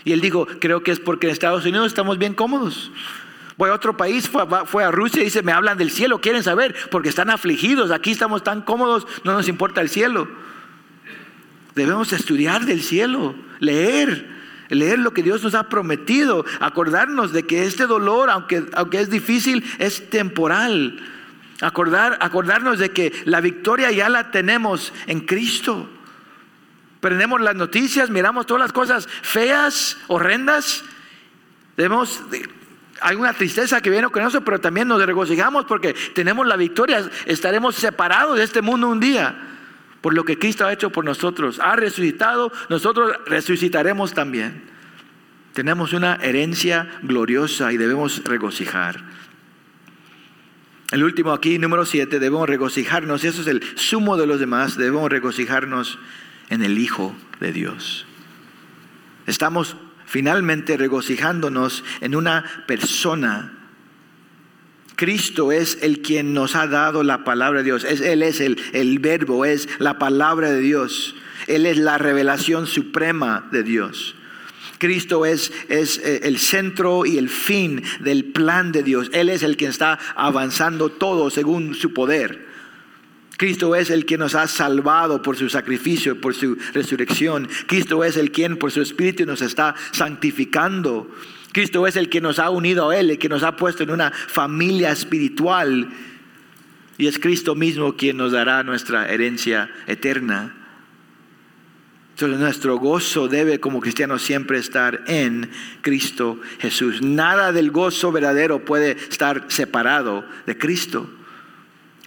Y 0.05 0.13
él 0.13 0.21
dijo, 0.21 0.47
creo 0.59 0.81
que 0.81 0.91
es 0.91 0.99
porque 0.99 1.27
en 1.27 1.33
Estados 1.33 1.65
Unidos 1.65 1.87
estamos 1.87 2.17
bien 2.17 2.33
cómodos. 2.33 2.91
Voy 3.57 3.71
a 3.71 3.73
otro 3.73 3.97
país, 3.97 4.29
fue, 4.29 4.83
a 4.83 4.91
Rusia 4.91 5.21
y 5.21 5.25
dice, 5.25 5.41
me 5.41 5.51
hablan 5.51 5.79
del 5.79 5.89
cielo, 5.89 6.21
quieren 6.21 6.43
saber, 6.43 6.75
porque 6.91 7.09
están 7.09 7.31
afligidos, 7.31 7.89
aquí 7.89 8.11
estamos 8.11 8.43
tan 8.43 8.61
cómodos, 8.61 9.07
no 9.23 9.33
nos 9.33 9.47
importa 9.47 9.81
el 9.81 9.89
cielo. 9.89 10.27
Debemos 11.73 12.13
estudiar 12.13 12.65
del 12.65 12.83
cielo, 12.83 13.35
leer, 13.59 14.29
leer 14.69 14.99
lo 14.99 15.11
que 15.11 15.23
Dios 15.23 15.43
nos 15.43 15.55
ha 15.55 15.69
prometido, 15.69 16.45
acordarnos 16.59 17.33
de 17.33 17.47
que 17.47 17.63
este 17.65 17.87
dolor, 17.87 18.29
aunque, 18.29 18.65
aunque 18.73 19.01
es 19.01 19.09
difícil, 19.09 19.63
es 19.79 20.07
temporal. 20.11 20.99
Acordar, 21.59 22.19
acordarnos 22.21 22.77
de 22.77 22.91
que 22.91 23.11
la 23.25 23.41
victoria 23.41 23.91
ya 23.91 24.09
la 24.09 24.29
tenemos 24.29 24.93
en 25.07 25.21
Cristo. 25.21 25.89
Prendemos 26.99 27.41
las 27.41 27.55
noticias, 27.55 28.11
miramos 28.11 28.45
todas 28.45 28.61
las 28.61 28.71
cosas 28.71 29.07
feas, 29.23 29.97
horrendas. 30.07 30.83
Debemos 31.75 32.21
hay 33.01 33.15
una 33.15 33.33
tristeza 33.33 33.81
que 33.81 33.89
viene 33.89 34.09
con 34.09 34.23
eso, 34.23 34.41
pero 34.41 34.59
también 34.59 34.87
nos 34.87 35.03
regocijamos 35.05 35.65
porque 35.65 35.93
tenemos 36.13 36.45
la 36.47 36.55
victoria. 36.55 37.09
Estaremos 37.25 37.75
separados 37.75 38.37
de 38.37 38.43
este 38.43 38.61
mundo 38.61 38.87
un 38.87 38.99
día 38.99 39.35
por 40.01 40.13
lo 40.13 40.23
que 40.23 40.37
Cristo 40.37 40.65
ha 40.65 40.73
hecho 40.73 40.91
por 40.91 41.03
nosotros. 41.03 41.59
Ha 41.59 41.75
resucitado, 41.75 42.51
nosotros 42.69 43.13
resucitaremos 43.25 44.13
también. 44.13 44.63
Tenemos 45.53 45.93
una 45.93 46.15
herencia 46.15 46.87
gloriosa 47.01 47.73
y 47.73 47.77
debemos 47.77 48.23
regocijar. 48.23 49.03
El 50.91 51.03
último 51.03 51.33
aquí, 51.33 51.57
número 51.59 51.85
siete, 51.85 52.19
debemos 52.19 52.47
regocijarnos, 52.47 53.23
y 53.23 53.27
eso 53.27 53.41
es 53.41 53.47
el 53.47 53.61
sumo 53.77 54.15
de 54.15 54.27
los 54.27 54.39
demás, 54.39 54.77
debemos 54.77 55.09
regocijarnos 55.09 55.99
en 56.49 56.63
el 56.63 56.77
Hijo 56.77 57.13
de 57.41 57.51
Dios. 57.51 58.05
Estamos 59.25 59.75
finalmente 60.07 60.77
regocijándonos 60.77 61.83
en 62.01 62.15
una 62.15 62.43
persona. 62.65 63.53
Cristo 64.95 65.51
es 65.51 65.77
el 65.83 66.01
quien 66.01 66.33
nos 66.33 66.55
ha 66.55 66.65
dado 66.65 67.03
la 67.03 67.23
palabra 67.23 67.59
de 67.59 67.65
Dios. 67.65 67.83
Es, 67.83 68.01
él 68.01 68.23
es 68.23 68.39
el, 68.39 68.57
el 68.73 68.97
verbo, 68.97 69.45
es 69.45 69.69
la 69.77 69.99
palabra 69.99 70.49
de 70.49 70.61
Dios. 70.61 71.15
Él 71.45 71.67
es 71.67 71.77
la 71.77 71.99
revelación 71.99 72.65
suprema 72.65 73.47
de 73.51 73.61
Dios. 73.61 74.15
Cristo 74.79 75.25
es, 75.25 75.51
es, 75.69 75.99
eh, 75.99 76.21
el 76.23 76.39
centro 76.39 77.05
y 77.05 77.17
el 77.17 77.29
fin 77.29 77.83
del 77.99 78.25
plan 78.25 78.71
de 78.71 78.81
Dios. 78.81 79.09
Él 79.13 79.29
es 79.29 79.43
el 79.43 79.57
que 79.57 79.67
está 79.67 79.99
avanzando 80.15 80.89
todo 80.89 81.29
según 81.29 81.75
su 81.75 81.93
poder. 81.93 82.46
Cristo 83.37 83.75
es 83.75 83.91
el 83.91 84.05
que 84.05 84.17
nos 84.17 84.33
ha 84.33 84.47
salvado 84.47 85.21
por 85.21 85.37
su 85.37 85.47
sacrificio, 85.47 86.19
por 86.19 86.33
su 86.33 86.57
resurrección. 86.73 87.47
Cristo 87.67 88.03
es 88.03 88.17
el 88.17 88.31
quien 88.31 88.57
por 88.57 88.71
su 88.71 88.81
espíritu 88.81 89.25
nos 89.27 89.43
está 89.43 89.75
santificando. 89.91 91.09
Cristo 91.51 91.85
es 91.85 91.95
el 91.95 92.09
que 92.09 92.19
nos 92.19 92.39
ha 92.39 92.49
unido 92.49 92.89
a 92.89 92.97
Él, 92.97 93.11
el 93.11 93.19
que 93.19 93.29
nos 93.29 93.43
ha 93.43 93.55
puesto 93.55 93.83
en 93.83 93.91
una 93.91 94.11
familia 94.11 94.91
espiritual. 94.91 95.87
Y 96.97 97.05
es 97.05 97.19
Cristo 97.19 97.53
mismo 97.53 97.95
quien 97.95 98.17
nos 98.17 98.31
dará 98.31 98.63
nuestra 98.63 99.07
herencia 99.07 99.69
eterna. 99.85 100.55
Entonces 102.15 102.39
nuestro 102.39 102.79
gozo 102.79 103.27
debe 103.27 103.59
como 103.59 103.79
cristianos 103.79 104.23
siempre 104.23 104.57
estar 104.57 105.03
en 105.05 105.51
Cristo 105.81 106.41
Jesús. 106.57 107.03
Nada 107.03 107.51
del 107.51 107.69
gozo 107.69 108.11
verdadero 108.11 108.65
puede 108.65 108.93
estar 108.93 109.45
separado 109.49 110.25
de 110.47 110.57
Cristo. 110.57 111.07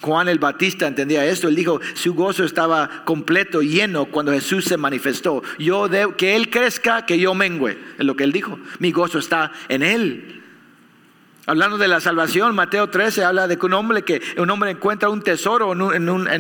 Juan 0.01 0.29
el 0.29 0.39
Batista 0.39 0.87
entendía 0.87 1.25
esto. 1.27 1.49
Él 1.49 1.55
dijo, 1.55 1.81
su 1.95 2.15
gozo 2.15 2.45
estaba 2.45 3.05
completo, 3.05 3.61
lleno 3.61 4.07
cuando 4.07 4.33
Jesús 4.33 4.65
se 4.65 4.77
manifestó. 4.77 5.43
Yo 5.59 5.89
debo, 5.89 6.17
que 6.17 6.37
Él 6.37 6.49
crezca, 6.49 7.05
que 7.05 7.19
yo 7.19 7.35
mengüe. 7.35 7.79
Es 7.99 8.05
lo 8.05 8.17
que 8.17 8.25
Él 8.25 8.33
dijo. 8.33 8.59
Mi 8.79 8.93
gozo 8.93 9.19
está 9.19 9.53
en 9.69 9.83
Él. 9.83 10.41
Hablando 11.47 11.79
de 11.79 11.89
la 11.89 12.01
salvación, 12.01 12.55
Mateo 12.55 12.89
13 12.89 13.25
habla 13.25 13.49
de 13.49 13.59
que 13.59 13.67
un 13.67 13.73
hombre, 13.73 14.03
que 14.03 14.23
un 14.39 14.49
hombre 14.51 14.71
encuentra 14.71 15.09
un 15.09 15.21
tesoro 15.21 15.73
en, 15.73 16.09
una, 16.09 16.35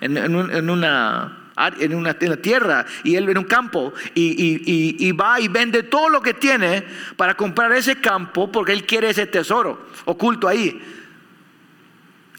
en, 0.00 0.70
una, 0.70 2.38
tierra 2.42 2.86
y 3.04 3.14
él 3.14 3.28
en 3.28 3.38
un 3.38 3.44
campo 3.44 3.92
y, 4.14 5.06
y, 5.06 5.12
va 5.12 5.38
y 5.38 5.48
vende 5.48 5.84
todo 5.84 6.08
lo 6.08 6.20
que 6.20 6.34
tiene 6.34 6.84
para 7.16 7.36
comprar 7.36 7.70
ese 7.72 8.00
campo 8.00 8.50
porque 8.50 8.72
él 8.72 8.84
quiere 8.84 9.10
ese 9.10 9.26
tesoro 9.26 9.86
oculto 10.06 10.48
ahí. 10.48 10.82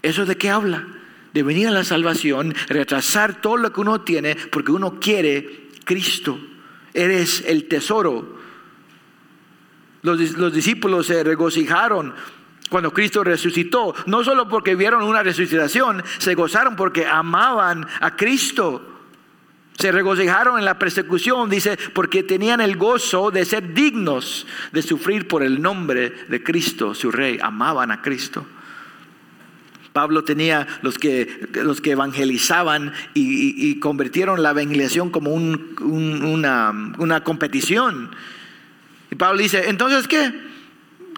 ¿Eso 0.02 0.24
de 0.24 0.36
qué 0.36 0.50
habla? 0.50 0.86
De 1.32 1.42
venir 1.42 1.68
a 1.68 1.72
la 1.72 1.84
salvación, 1.84 2.54
retrasar 2.68 3.40
todo 3.40 3.56
lo 3.56 3.72
que 3.72 3.80
uno 3.80 4.00
tiene 4.00 4.36
porque 4.50 4.72
uno 4.72 4.98
quiere 4.98 5.68
Cristo. 5.84 6.38
Eres 6.94 7.44
el 7.46 7.68
tesoro. 7.68 8.38
Los, 10.02 10.32
los 10.38 10.52
discípulos 10.52 11.06
se 11.06 11.22
regocijaron 11.22 12.14
cuando 12.68 12.92
Cristo 12.92 13.24
resucitó, 13.24 13.94
no 14.06 14.22
solo 14.22 14.48
porque 14.48 14.74
vieron 14.74 15.02
una 15.02 15.22
resucitación, 15.22 16.02
se 16.18 16.34
gozaron 16.34 16.76
porque 16.76 17.06
amaban 17.06 17.86
a 18.00 18.14
Cristo. 18.14 18.94
Se 19.78 19.92
regocijaron 19.92 20.58
en 20.58 20.64
la 20.64 20.78
persecución, 20.78 21.48
dice, 21.48 21.78
porque 21.94 22.24
tenían 22.24 22.60
el 22.60 22.76
gozo 22.76 23.30
de 23.30 23.44
ser 23.44 23.72
dignos 23.74 24.46
de 24.72 24.82
sufrir 24.82 25.28
por 25.28 25.42
el 25.42 25.62
nombre 25.62 26.10
de 26.28 26.42
Cristo, 26.42 26.94
su 26.94 27.12
rey. 27.12 27.38
Amaban 27.40 27.92
a 27.92 28.02
Cristo. 28.02 28.44
Pablo 29.92 30.24
tenía 30.24 30.66
los 30.82 30.98
que, 30.98 31.48
los 31.54 31.80
que 31.80 31.92
evangelizaban 31.92 32.92
y, 33.14 33.78
convirtieron 33.80 34.42
la 34.42 34.50
evangelización 34.50 35.10
como 35.10 35.32
una, 35.32 36.70
una 36.98 37.24
competición. 37.24 38.10
Y 39.10 39.14
Pablo 39.14 39.42
dice, 39.42 39.68
entonces, 39.68 40.06
¿qué? 40.06 40.32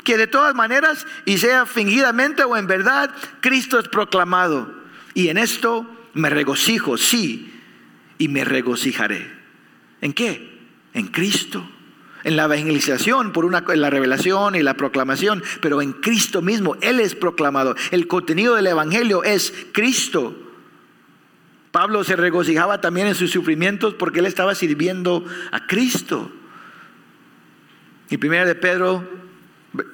Que 0.05 0.17
de 0.17 0.27
todas 0.27 0.55
maneras, 0.55 1.07
y 1.25 1.39
sea 1.39 1.67
fingidamente 1.67 2.45
o 2.45 2.57
en 2.57 2.67
verdad, 2.67 3.11
Cristo 3.41 3.79
es 3.79 3.89
proclamado. 3.89 4.73
Y 5.15 5.29
en 5.29 5.39
esto 5.39 5.87
me 6.15 6.31
regocijo, 6.31 6.97
sí, 6.97 7.53
y 8.19 8.29
me 8.29 8.45
regocijaré. 8.45 9.31
¿En 10.01 10.13
qué? 10.13 10.59
En 10.95 11.09
Cristo 11.09 11.69
en 12.25 12.37
la 12.37 12.45
evangelización, 12.45 13.33
por 13.33 13.45
una, 13.45 13.65
en 13.69 13.81
la 13.81 13.91
revelación 13.91 14.55
y 14.55 14.63
la 14.63 14.75
proclamación, 14.75 15.43
pero 15.61 15.81
en 15.83 15.93
Cristo 15.93 16.43
mismo, 16.43 16.77
Él 16.81 17.01
es 17.01 17.15
proclamado. 17.15 17.75
El 17.91 18.07
contenido 18.07 18.55
del 18.55 18.67
Evangelio 18.67 19.25
es 19.25 19.53
Cristo. 19.73 20.37
Pablo 21.71 22.03
se 22.03 22.17
regocijaba 22.17 22.81
también 22.81 23.07
en 23.07 23.15
sus 23.15 23.31
sufrimientos 23.31 23.95
porque 23.95 24.19
él 24.19 24.27
estaba 24.27 24.57
sirviendo 24.57 25.25
a 25.53 25.67
Cristo. 25.67 26.33
Y 28.09 28.17
primera 28.17 28.45
de 28.45 28.57
Pedro, 28.57 29.09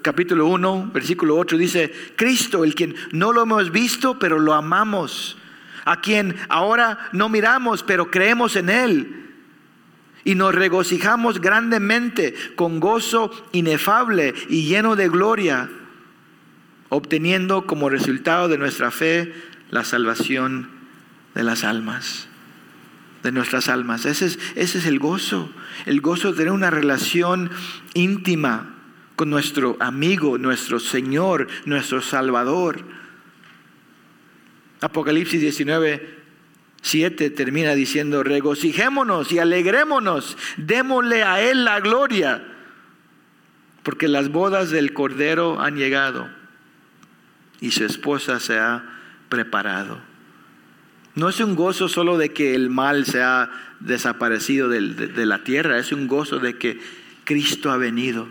capítulo 0.01 0.47
1, 0.47 0.91
versículo 0.95 1.37
8 1.37 1.59
dice, 1.59 1.93
Cristo, 2.17 2.65
el 2.65 2.75
quien 2.75 2.95
no 3.13 3.33
lo 3.33 3.43
hemos 3.43 3.71
visto, 3.71 4.19
pero 4.19 4.39
lo 4.39 4.55
amamos, 4.55 5.37
a 5.85 6.01
quien 6.01 6.35
ahora 6.49 7.11
no 7.13 7.29
miramos, 7.29 7.83
pero 7.83 8.11
creemos 8.11 8.57
en 8.57 8.71
Él 8.71 9.26
y 10.27 10.35
nos 10.35 10.53
regocijamos 10.53 11.41
grandemente 11.41 12.35
con 12.57 12.81
gozo 12.81 13.31
inefable 13.53 14.35
y 14.49 14.65
lleno 14.65 14.97
de 14.97 15.09
gloria, 15.09 15.71
obteniendo 16.89 17.65
como 17.65 17.89
resultado 17.89 18.49
de 18.49 18.59
nuestra 18.59 18.91
fe 18.91 19.33
la 19.71 19.85
salvación 19.85 20.69
de 21.37 21.45
las 21.45 21.63
almas, 21.63 22.27
de 23.23 23.31
nuestras 23.31 23.69
almas. 23.69 24.05
Ese 24.05 24.27
es, 24.27 24.41
ese 24.57 24.79
es 24.79 24.87
el 24.87 24.99
gozo, 24.99 25.49
el 25.87 26.01
gozo 26.01 26.33
de 26.33 26.39
tener 26.39 26.53
una 26.53 26.71
relación 26.71 27.53
íntima 27.95 28.75
con 29.15 29.31
nuestro 29.31 29.77
amigo, 29.79 30.39
nuestro 30.39 30.81
Señor, 30.81 31.47
nuestro 31.67 32.03
Salvador. 32.03 32.85
Apocalipsis 34.81 35.41
19 35.41 36.16
7 36.87 37.31
termina 37.31 37.75
diciendo, 37.75 38.23
regocijémonos 38.23 39.33
y 39.33 39.41
alegrémonos, 39.41 40.39
démosle 40.57 41.25
a 41.25 41.41
Él 41.41 41.65
la 41.65 41.81
gloria, 41.81 42.45
porque 43.83 44.07
las 44.07 44.31
bodas 44.31 44.71
del 44.71 44.93
Cordero 44.93 45.61
han 45.61 45.77
llegado 45.77 46.29
y 47.61 47.73
su 47.73 47.85
esposa 47.85 48.39
se 48.39 48.59
ha 48.59 48.85
preparado. 49.29 49.99
No 51.17 51.29
es 51.29 51.41
un 51.41 51.57
gozo 51.57 51.89
solo 51.89 52.19
de 52.19 52.33
que 52.33 52.55
el 52.55 52.71
mal 52.71 53.05
se 53.05 53.21
ha 53.21 53.51
desaparecido 53.81 54.69
de, 54.69 54.81
de 54.81 55.27
la 55.27 55.43
tierra, 55.43 55.79
es 55.79 55.91
un 55.91 56.07
gozo 56.07 56.39
de 56.39 56.57
que 56.57 56.79
Cristo 57.25 57.73
ha 57.73 57.79
venido. 57.79 58.29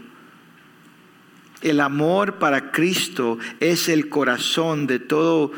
El 1.61 1.81
amor 1.81 2.35
para 2.35 2.71
Cristo 2.71 3.37
es 3.59 3.89
el 3.89 4.07
corazón 4.07 4.87
de 4.87 4.99
todo 4.99 5.51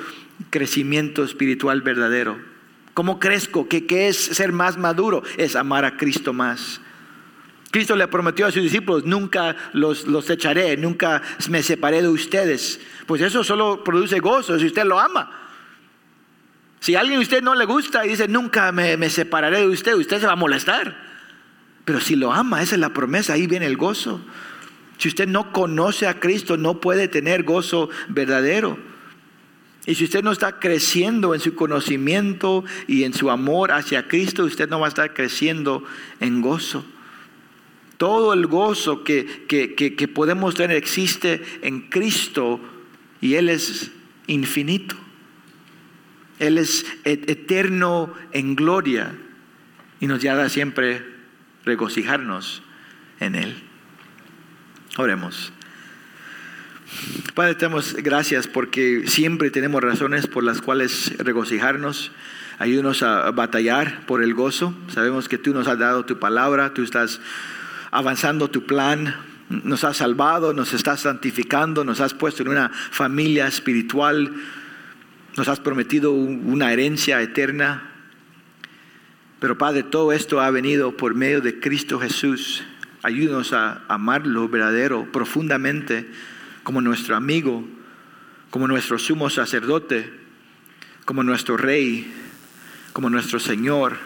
crecimiento 0.50 1.24
espiritual 1.24 1.82
verdadero. 1.82 2.57
¿Cómo 2.98 3.20
crezco? 3.20 3.70
¿Qué, 3.70 3.86
¿Qué, 3.86 4.08
es 4.08 4.18
ser 4.18 4.52
más 4.52 4.76
maduro? 4.76 5.22
Es 5.38 5.56
amar 5.56 5.86
a 5.86 5.98
Cristo 5.98 6.34
más. 6.34 6.82
Cristo 7.70 7.96
le 7.96 8.08
prometió 8.08 8.48
a 8.48 8.52
sus 8.52 8.64
discípulos, 8.64 9.06
nunca 9.06 9.56
los, 9.74 10.08
los 10.08 10.28
echaré, 10.32 10.76
nunca 10.78 11.22
me 11.48 11.62
separé 11.62 12.02
de 12.02 12.08
ustedes. 12.08 12.80
Pues 13.06 13.22
eso 13.22 13.44
solo 13.44 13.84
produce 13.84 14.18
gozo 14.18 14.58
si 14.58 14.66
usted 14.66 14.84
lo 14.84 15.00
ama. 15.00 15.30
Si 16.80 16.96
a 16.96 17.02
alguien 17.02 17.20
usted 17.20 17.44
no 17.44 17.54
le 17.54 17.66
gusta 17.66 18.04
y 18.04 18.10
dice, 18.10 18.28
nunca 18.28 18.72
me, 18.72 18.98
me 18.98 19.12
separaré 19.12 19.60
de 19.60 19.68
usted, 19.68 19.94
usted 19.94 20.20
se 20.20 20.26
va 20.26 20.34
a 20.34 20.36
molestar. 20.36 20.98
Pero 21.86 22.02
si 22.02 22.16
lo 22.16 22.34
ama, 22.34 22.64
esa 22.64 22.74
es 22.74 22.82
la 22.82 22.96
promesa, 22.96 23.34
ahí 23.34 23.46
viene 23.46 23.68
el 23.68 23.78
gozo. 23.78 24.22
Si 24.98 25.08
usted 25.08 25.28
no 25.28 25.54
conoce 25.54 26.08
a 26.08 26.20
Cristo, 26.20 26.58
no 26.58 26.82
puede 26.82 27.08
tener 27.08 27.44
gozo 27.44 27.92
verdadero. 28.08 28.80
Y 29.88 29.96
si 29.96 30.04
usted 30.04 30.22
no 30.22 30.34
está 30.34 30.60
creciendo 30.60 31.34
en 31.34 31.40
su 31.40 31.56
conocimiento 31.56 32.66
y 32.88 33.06
en 33.06 33.14
su 33.14 33.32
amor 33.32 33.72
hacia 33.72 34.10
Cristo, 34.10 34.44
usted 34.44 34.70
no 34.70 34.82
va 34.82 34.88
a 34.88 34.90
estar 34.90 35.14
creciendo 35.14 35.82
en 36.20 36.42
gozo. 36.42 36.86
Todo 37.96 38.34
el 38.34 38.48
gozo 38.48 39.06
que, 39.06 39.46
que, 39.48 40.08
podemos 40.10 40.56
tener 40.56 40.76
existe 40.76 41.42
en 41.62 41.88
Cristo 41.90 42.60
y 43.22 43.36
Él 43.36 43.48
es 43.48 43.92
infinito. 44.28 44.98
Él 46.38 46.58
es 46.58 46.86
eterno 47.06 48.14
en 48.34 48.58
gloria 48.58 49.16
y 50.02 50.08
nos 50.08 50.22
llama 50.22 50.50
siempre 50.50 51.02
regocijarnos 51.64 52.62
en 53.22 53.36
Él. 53.36 53.64
Oremos. 54.98 55.54
Padre, 57.34 57.56
te 57.56 57.66
damos 57.66 57.96
gracias 57.96 58.48
porque 58.48 59.04
siempre 59.08 59.52
tenemos 59.52 59.82
razones 59.84 60.26
por 60.28 60.44
las 60.44 60.62
cuales 60.62 61.18
regocijarnos. 61.18 62.12
Ayúdanos 62.60 63.04
a 63.04 63.30
batallar 63.32 64.06
por 64.06 64.24
el 64.24 64.34
gozo. 64.34 64.74
Sabemos 64.94 65.28
que 65.28 65.38
tú 65.38 65.54
nos 65.54 65.68
has 65.68 65.78
dado 65.78 66.06
tu 66.06 66.18
palabra, 66.18 66.74
tú 66.74 66.84
estás 66.84 67.20
avanzando 67.92 68.50
tu 68.50 68.66
plan, 68.66 69.16
nos 69.50 69.84
has 69.84 69.98
salvado, 69.98 70.54
nos 70.54 70.74
estás 70.74 71.02
santificando, 71.02 71.84
nos 71.84 72.00
has 72.00 72.14
puesto 72.14 72.42
en 72.42 72.50
una 72.50 72.70
familia 72.70 73.48
espiritual, 73.48 74.34
nos 75.36 75.48
has 75.50 75.60
prometido 75.60 76.14
una 76.14 76.72
herencia 76.72 77.22
eterna. 77.22 77.92
Pero 79.40 79.58
Padre, 79.58 79.84
todo 79.84 80.14
esto 80.14 80.40
ha 80.40 80.50
venido 80.52 80.96
por 80.96 81.16
medio 81.16 81.42
de 81.42 81.60
Cristo 81.60 82.00
Jesús. 82.00 82.64
Ayúdanos 83.04 83.52
a 83.52 83.84
amarlo 83.90 84.48
verdadero, 84.48 85.12
profundamente 85.12 86.08
como 86.68 86.82
nuestro 86.82 87.16
amigo, 87.16 87.66
como 88.50 88.68
nuestro 88.68 89.00
sumo 89.00 89.30
sacerdote, 89.30 90.12
como 91.06 91.24
nuestro 91.24 91.56
rey, 91.56 92.14
como 92.92 93.10
nuestro 93.10 93.40
Señor, 93.40 93.98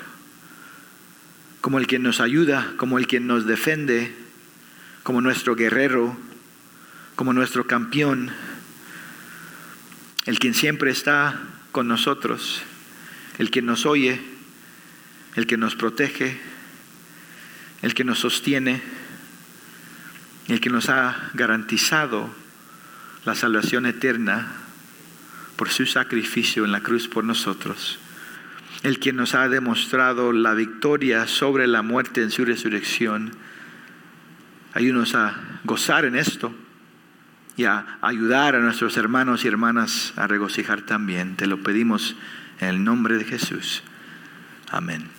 como 1.60 1.80
el 1.80 1.88
que 1.88 1.98
nos 1.98 2.22
ayuda, 2.22 2.72
como 2.78 3.00
el 3.00 3.08
que 3.08 3.20
nos 3.20 3.48
defiende, 3.48 4.14
como 5.02 5.22
nuestro 5.22 5.56
guerrero, 5.56 6.16
como 7.16 7.34
nuestro 7.34 7.66
campeón, 7.66 8.32
el 10.28 10.38
quien 10.38 10.54
siempre 10.54 10.92
está 10.92 11.42
con 11.72 11.88
nosotros, 11.88 12.62
el 13.40 13.50
que 13.50 13.64
nos 13.64 13.88
oye, 13.88 14.22
el 15.36 15.48
que 15.48 15.58
nos 15.58 15.74
protege, 15.74 16.40
el 17.82 17.96
que 17.96 18.04
nos 18.04 18.20
sostiene, 18.20 18.84
el 20.48 20.62
que 20.62 20.70
nos 20.70 20.90
ha 20.90 21.32
garantizado 21.34 22.40
la 23.26 23.36
salvación 23.36 23.86
eterna 23.86 24.52
por 25.56 25.70
su 25.70 25.86
sacrificio 25.86 26.66
en 26.66 26.72
la 26.72 26.82
cruz 26.82 27.08
por 27.08 27.24
nosotros, 27.24 28.00
el 28.84 29.00
que 29.00 29.14
nos 29.14 29.36
ha 29.36 29.48
demostrado 29.48 30.32
la 30.32 30.54
victoria 30.54 31.28
sobre 31.28 31.68
la 31.68 31.84
muerte 31.84 32.24
en 32.24 32.32
su 32.32 32.46
resurrección. 32.46 33.32
Ayúdanos 34.74 35.14
a 35.14 35.36
gozar 35.64 36.06
en 36.06 36.16
esto 36.16 36.56
y 37.58 37.66
a 37.66 38.00
ayudar 38.02 38.56
a 38.56 38.60
nuestros 38.60 38.98
hermanos 38.98 39.46
y 39.46 39.50
hermanas 39.50 40.14
a 40.16 40.26
regocijar 40.26 40.82
también. 40.82 41.36
Te 41.36 41.46
lo 41.46 41.62
pedimos 41.62 42.16
en 42.60 42.70
el 42.70 42.84
nombre 42.84 43.18
de 43.18 43.26
Jesús. 43.26 43.84
Amén. 44.72 45.12